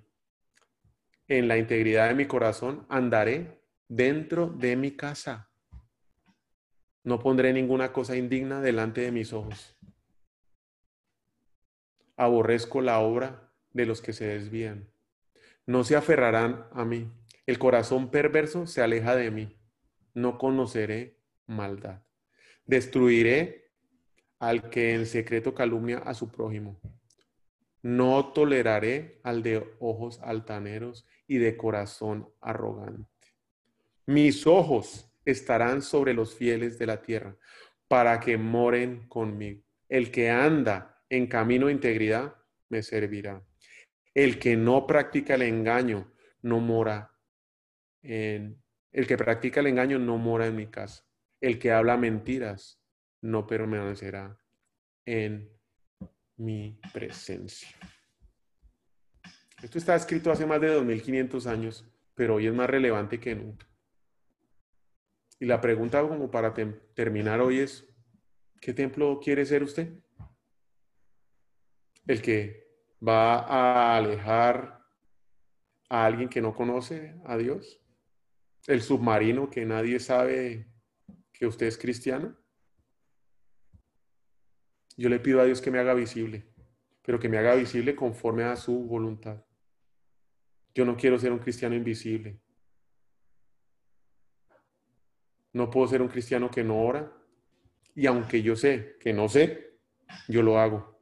En 1.28 1.48
la 1.48 1.58
integridad 1.58 2.10
de 2.10 2.16
mi 2.16 2.26
corazón 2.26 2.86
andaré 2.90 3.62
dentro 3.88 4.48
de 4.48 4.76
mi 4.76 4.92
casa. 4.92 5.50
No 7.04 7.20
pondré 7.20 7.54
ninguna 7.54 7.92
cosa 7.92 8.16
indigna 8.16 8.62
delante 8.62 9.02
de 9.02 9.12
mis 9.12 9.34
ojos. 9.34 9.78
Aborrezco 12.16 12.82
la 12.82 13.00
obra 13.00 13.52
de 13.72 13.86
los 13.86 14.02
que 14.02 14.14
se 14.14 14.26
desvían. 14.26 14.90
No 15.66 15.84
se 15.84 15.96
aferrarán 15.96 16.68
a 16.72 16.86
mí. 16.86 17.12
El 17.46 17.60
corazón 17.60 18.12
perverso 18.12 18.68
se 18.68 18.82
aleja 18.82 19.16
de 19.16 19.32
mí. 19.32 19.58
No 20.14 20.38
conoceré 20.38 21.20
maldad. 21.46 22.04
Destruiré 22.66 23.63
al 24.44 24.70
que 24.70 24.94
en 24.94 25.06
secreto 25.06 25.56
calumnia 25.56 26.00
a 26.00 26.14
su 26.14 26.30
prójimo. 26.30 26.78
No 27.82 28.34
toleraré 28.34 29.22
al 29.24 29.42
de 29.42 29.66
ojos 29.80 30.20
altaneros 30.22 31.08
y 31.28 31.38
de 31.38 31.56
corazón 31.56 32.28
arrogante. 32.42 33.10
Mis 34.06 34.46
ojos 34.46 35.10
estarán 35.24 35.82
sobre 35.82 36.14
los 36.14 36.36
fieles 36.36 36.78
de 36.78 36.88
la 36.88 37.02
tierra 37.02 37.38
para 37.88 38.20
que 38.20 38.38
moren 38.38 39.08
conmigo. 39.08 39.64
El 39.88 40.12
que 40.12 40.30
anda 40.30 41.02
en 41.10 41.28
camino 41.28 41.68
de 41.68 41.74
integridad 41.74 42.36
me 42.68 42.84
servirá. 42.84 43.42
El 44.14 44.40
que 44.40 44.58
no 44.58 44.86
practica 44.86 45.36
el 45.36 45.44
engaño 45.44 46.12
no 46.42 46.60
mora 46.60 47.18
en 48.02 48.62
el 48.92 49.08
que 49.08 49.16
practica 49.16 49.62
el 49.62 49.68
engaño 49.68 50.00
no 50.00 50.18
mora 50.18 50.48
en 50.48 50.58
mi 50.58 50.68
casa. 50.68 51.06
El 51.40 51.60
que 51.60 51.72
habla 51.72 51.96
mentiras 51.96 52.83
no 53.24 53.48
permanecerá 53.48 54.38
en 55.06 55.50
mi 56.36 56.80
presencia. 56.92 57.70
Esto 59.62 59.78
está 59.78 59.96
escrito 59.96 60.30
hace 60.30 60.46
más 60.46 60.60
de 60.60 60.68
2500 60.74 61.48
años, 61.48 61.86
pero 62.16 62.36
hoy 62.36 62.48
es 62.48 62.54
más 62.54 62.70
relevante 62.70 63.20
que 63.20 63.34
nunca. 63.34 63.66
Y 65.40 65.46
la 65.46 65.62
pregunta 65.62 66.02
como 66.02 66.30
para 66.30 66.54
terminar 66.94 67.40
hoy 67.40 67.60
es, 67.60 67.88
¿qué 68.60 68.74
templo 68.74 69.20
quiere 69.24 69.46
ser 69.46 69.64
usted? 69.64 69.94
¿El 72.06 72.22
que 72.22 72.68
va 73.06 73.40
a 73.40 73.96
alejar 73.98 74.86
a 75.88 76.06
alguien 76.06 76.28
que 76.28 76.42
no 76.42 76.54
conoce 76.54 77.16
a 77.26 77.38
Dios? 77.38 77.82
¿El 78.68 78.82
submarino 78.82 79.50
que 79.50 79.66
nadie 79.66 80.00
sabe 80.02 80.68
que 81.32 81.48
usted 81.48 81.68
es 81.68 81.78
cristiano? 81.78 82.43
Yo 84.96 85.10
le 85.10 85.20
pido 85.20 85.42
a 85.42 85.46
Dios 85.46 85.62
que 85.62 85.72
me 85.72 85.80
haga 85.80 85.94
visible, 85.94 86.46
pero 87.02 87.20
que 87.20 87.30
me 87.30 87.38
haga 87.38 87.56
visible 87.56 87.96
conforme 87.96 88.44
a 88.44 88.56
su 88.56 88.86
voluntad. 88.86 89.44
Yo 90.76 90.86
no 90.86 90.96
quiero 90.96 91.18
ser 91.18 91.32
un 91.32 91.40
cristiano 91.40 91.76
invisible. 91.76 92.40
No 95.52 95.70
puedo 95.70 95.88
ser 95.88 96.02
un 96.02 96.08
cristiano 96.08 96.50
que 96.50 96.64
no 96.64 96.82
ora. 96.82 97.12
Y 97.96 98.08
aunque 98.08 98.42
yo 98.42 98.56
sé 98.56 98.98
que 99.00 99.14
no 99.14 99.30
sé, 99.30 99.78
yo 100.28 100.42
lo 100.42 100.60
hago. 100.60 101.02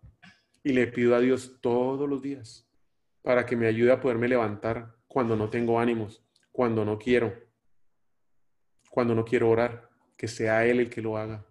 Y 0.64 0.74
le 0.74 0.88
pido 0.88 1.16
a 1.16 1.20
Dios 1.20 1.60
todos 1.62 2.08
los 2.08 2.22
días 2.22 2.70
para 3.22 3.46
que 3.46 3.56
me 3.56 3.68
ayude 3.68 3.92
a 3.92 4.02
poderme 4.02 4.28
levantar 4.28 4.96
cuando 5.08 5.36
no 5.36 5.50
tengo 5.50 5.80
ánimos, 5.80 6.26
cuando 6.52 6.84
no 6.84 6.98
quiero, 6.98 7.34
cuando 8.90 9.16
no 9.16 9.24
quiero 9.24 9.50
orar, 9.50 9.90
que 10.18 10.28
sea 10.28 10.66
Él 10.66 10.80
el 10.80 10.90
que 10.90 11.02
lo 11.02 11.18
haga 11.18 11.46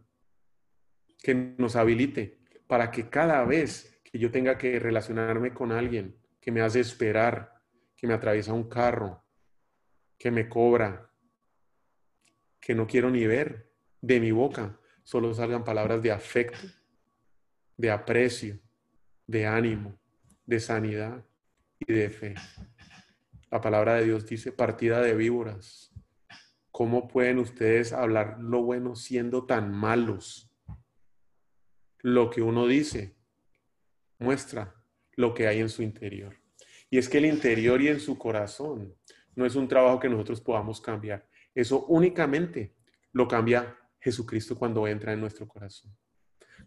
que 1.23 1.35
nos 1.35 1.77
habilite 1.77 2.39
para 2.66 2.91
que 2.91 3.09
cada 3.09 3.45
vez 3.45 4.01
que 4.05 4.18
yo 4.18 4.31
tenga 4.31 4.59
que 4.59 4.79
relacionarme 4.79 5.53
con 5.53 5.73
alguien 5.73 6.16
que 6.41 6.51
me 6.51 6.62
hace 6.62 6.81
esperar, 6.81 7.61
que 7.97 8.07
me 8.07 8.14
atraviesa 8.14 8.53
un 8.53 8.68
carro, 8.68 9.25
que 10.18 10.31
me 10.31 10.49
cobra, 10.49 11.11
que 12.61 12.75
no 12.75 12.87
quiero 12.87 13.11
ni 13.11 13.27
ver, 13.27 13.71
de 14.01 14.21
mi 14.21 14.31
boca 14.31 14.79
solo 15.03 15.35
salgan 15.35 15.64
palabras 15.64 16.03
de 16.03 16.12
afecto, 16.12 16.66
de 17.77 17.91
aprecio, 17.91 18.59
de 19.27 19.47
ánimo, 19.47 19.99
de 20.47 20.61
sanidad 20.61 21.25
y 21.79 21.93
de 21.93 22.11
fe. 22.11 22.35
La 23.51 23.61
palabra 23.61 23.95
de 23.95 24.05
Dios 24.05 24.27
dice 24.27 24.53
partida 24.53 25.01
de 25.01 25.14
víboras. 25.14 25.93
¿Cómo 26.71 27.09
pueden 27.09 27.39
ustedes 27.39 27.93
hablar 27.93 28.39
lo 28.41 28.62
bueno 28.62 28.95
siendo 28.95 29.47
tan 29.47 29.73
malos? 29.73 30.49
Lo 32.03 32.30
que 32.30 32.42
uno 32.42 32.66
dice 32.66 33.16
muestra 34.18 34.74
lo 35.16 35.34
que 35.34 35.46
hay 35.46 35.61
en 35.61 35.68
su 35.68 35.82
interior. 35.82 36.36
Y 36.90 36.98
es 36.98 37.09
que 37.09 37.18
el 37.18 37.26
interior 37.26 37.80
y 37.80 37.88
en 37.88 38.01
su 38.01 38.18
corazón 38.18 38.94
no 39.34 39.46
es 39.46 39.55
un 39.55 39.68
trabajo 39.68 40.01
que 40.01 40.09
nosotros 40.09 40.40
podamos 40.40 40.80
cambiar. 40.80 41.28
Eso 41.55 41.86
únicamente 41.86 42.74
lo 43.12 43.28
cambia 43.28 43.76
Jesucristo 44.01 44.59
cuando 44.59 44.86
entra 44.86 45.12
en 45.12 45.20
nuestro 45.20 45.46
corazón. 45.46 45.96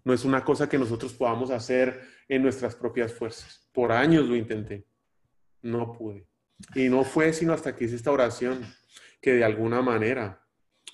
No 0.03 0.13
es 0.13 0.25
una 0.25 0.43
cosa 0.43 0.67
que 0.67 0.77
nosotros 0.77 1.13
podamos 1.13 1.51
hacer 1.51 2.01
en 2.27 2.41
nuestras 2.41 2.75
propias 2.75 3.13
fuerzas. 3.13 3.69
Por 3.71 3.91
años 3.91 4.27
lo 4.27 4.35
intenté. 4.35 4.85
No 5.61 5.93
pude. 5.93 6.27
Y 6.75 6.89
no 6.89 7.03
fue 7.03 7.33
sino 7.33 7.53
hasta 7.53 7.75
que 7.75 7.85
hice 7.85 7.95
esta 7.95 8.11
oración 8.11 8.61
que 9.21 9.33
de 9.33 9.43
alguna 9.43 9.81
manera 9.81 10.45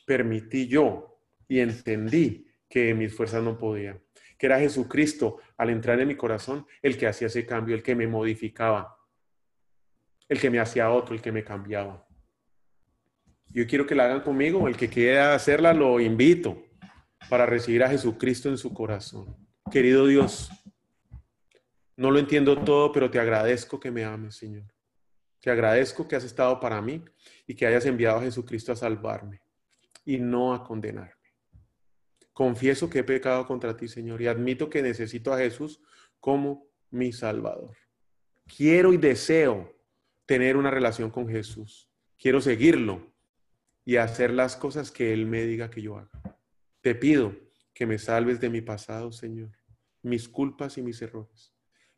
permití 0.06 0.68
yo 0.68 1.22
y 1.48 1.60
entendí 1.60 2.48
que 2.68 2.94
mis 2.94 3.16
fuerzas 3.16 3.44
no 3.44 3.58
podían 3.58 4.02
que 4.40 4.46
era 4.46 4.58
Jesucristo 4.58 5.38
al 5.58 5.70
entrar 5.70 6.00
en 6.00 6.08
mi 6.08 6.16
corazón, 6.16 6.66
el 6.82 6.98
que 6.98 7.08
hacía 7.08 7.28
ese 7.28 7.46
cambio, 7.46 7.76
el 7.76 7.84
que 7.84 7.94
me 7.94 8.08
modificaba, 8.08 8.98
el 10.30 10.40
que 10.40 10.50
me 10.50 10.60
hacía 10.60 10.90
otro, 10.90 11.14
el 11.14 11.22
que 11.22 11.34
me 11.34 11.44
cambiaba. 11.44 12.08
Yo 13.50 13.68
quiero 13.68 13.86
que 13.86 13.96
la 13.96 14.06
hagan 14.06 14.22
conmigo, 14.22 14.68
el 14.70 14.78
que 14.78 14.88
quiera 14.88 15.36
hacerla 15.36 15.74
lo 15.74 16.00
invito 16.00 16.64
para 17.30 17.46
recibir 17.46 17.84
a 17.84 17.90
Jesucristo 17.90 18.48
en 18.48 18.58
su 18.58 18.74
corazón. 18.74 19.36
Querido 19.70 20.08
Dios, 20.08 20.50
no 21.98 22.10
lo 22.10 22.18
entiendo 22.18 22.64
todo, 22.64 22.94
pero 22.94 23.12
te 23.12 23.20
agradezco 23.20 23.78
que 23.78 23.92
me 23.92 24.06
ames, 24.06 24.38
Señor. 24.38 24.74
Te 25.42 25.52
agradezco 25.52 26.08
que 26.08 26.16
has 26.16 26.24
estado 26.24 26.62
para 26.62 26.82
mí 26.82 27.04
y 27.46 27.56
que 27.56 27.66
hayas 27.66 27.86
enviado 27.86 28.20
a 28.20 28.24
Jesucristo 28.24 28.72
a 28.72 28.78
salvarme 28.78 29.42
y 30.06 30.18
no 30.18 30.54
a 30.54 30.64
condenar. 30.64 31.19
Confieso 32.40 32.90
que 32.90 33.00
he 33.00 33.04
pecado 33.04 33.46
contra 33.46 33.76
ti, 33.76 33.90
Señor, 33.90 34.22
y 34.22 34.28
admito 34.28 34.70
que 34.70 34.82
necesito 34.82 35.34
a 35.34 35.40
Jesús 35.40 35.82
como 36.22 36.70
mi 36.90 37.12
Salvador. 37.12 37.76
Quiero 38.48 38.94
y 38.94 38.98
deseo 38.98 39.76
tener 40.26 40.56
una 40.56 40.72
relación 40.72 41.12
con 41.12 41.28
Jesús. 41.28 41.90
Quiero 42.18 42.40
seguirlo 42.40 43.14
y 43.84 43.98
hacer 43.98 44.32
las 44.32 44.56
cosas 44.56 44.90
que 44.90 45.12
Él 45.12 45.26
me 45.26 45.44
diga 45.44 45.70
que 45.70 45.82
yo 45.82 45.98
haga. 45.98 46.40
Te 46.80 46.96
pido 46.96 47.36
que 47.74 47.86
me 47.86 48.00
salves 48.00 48.40
de 48.40 48.50
mi 48.50 48.62
pasado, 48.62 49.12
Señor, 49.12 49.52
mis 50.02 50.30
culpas 50.30 50.78
y 50.78 50.82
mis 50.82 51.02
errores, 51.02 51.54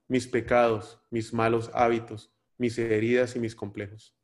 mis 0.07 0.25
pecados, 0.25 0.99
mis 1.11 1.35
malos 1.35 1.69
hábitos, 1.71 2.33
mis 2.57 2.79
heridas 2.79 3.35
y 3.35 3.39
mis 3.39 3.53
complejos. 3.53 4.17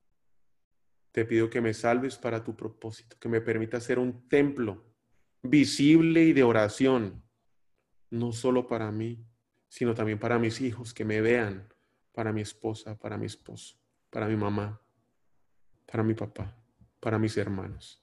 Te 1.11 1.25
pido 1.25 1.51
que 1.51 1.61
me 1.61 1.75
salves 1.75 2.17
para 2.17 2.43
tu 2.43 2.57
propósito, 2.57 3.17
que 3.19 3.29
me 3.29 3.39
permita 3.39 3.79
ser 3.79 3.99
un 3.99 4.27
templo 4.27 4.86
visible 5.49 6.23
y 6.23 6.33
de 6.33 6.43
oración, 6.43 7.23
no 8.09 8.31
solo 8.31 8.67
para 8.67 8.91
mí, 8.91 9.25
sino 9.67 9.93
también 9.93 10.19
para 10.19 10.39
mis 10.39 10.61
hijos, 10.61 10.93
que 10.93 11.05
me 11.05 11.21
vean, 11.21 11.67
para 12.13 12.31
mi 12.31 12.41
esposa, 12.41 12.97
para 12.97 13.17
mi 13.17 13.25
esposo, 13.25 13.77
para 14.09 14.27
mi 14.27 14.35
mamá, 14.35 14.81
para 15.85 16.03
mi 16.03 16.13
papá, 16.13 16.55
para 16.99 17.19
mis 17.19 17.37
hermanos, 17.37 18.01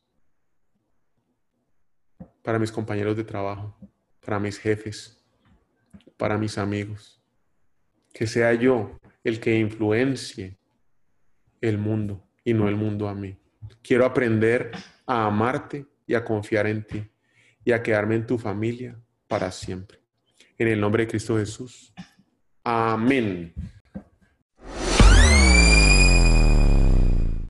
para 2.43 2.59
mis 2.59 2.71
compañeros 2.71 3.17
de 3.17 3.25
trabajo, 3.25 3.77
para 4.21 4.39
mis 4.39 4.59
jefes, 4.59 5.25
para 6.17 6.39
mis 6.39 6.59
amigos. 6.59 7.21
Que 8.13 8.27
sea 8.27 8.55
yo 8.55 8.99
el 9.25 9.41
que 9.41 9.59
influencie 9.59 10.57
el 11.61 11.79
mundo 11.79 12.23
y 12.45 12.55
no 12.55 12.69
el 12.69 12.77
mundo 12.77 13.09
a 13.09 13.15
mí. 13.15 13.37
Quiero 13.83 14.05
aprender 14.05 14.71
a 15.07 15.27
amarte 15.27 15.87
y 16.07 16.15
a 16.15 16.25
confiar 16.25 16.67
en 16.67 16.87
ti 16.87 17.11
y 17.65 17.73
a 17.73 17.83
quedarme 17.83 18.17
en 18.17 18.27
tu 18.27 18.39
familia 18.39 19.01
para 19.29 19.51
siempre. 19.51 19.99
En 20.59 20.69
el 20.69 20.81
nombre 20.81 21.05
de 21.05 21.11
Cristo 21.11 21.37
Jesús. 21.39 21.93
Amén. 22.63 23.55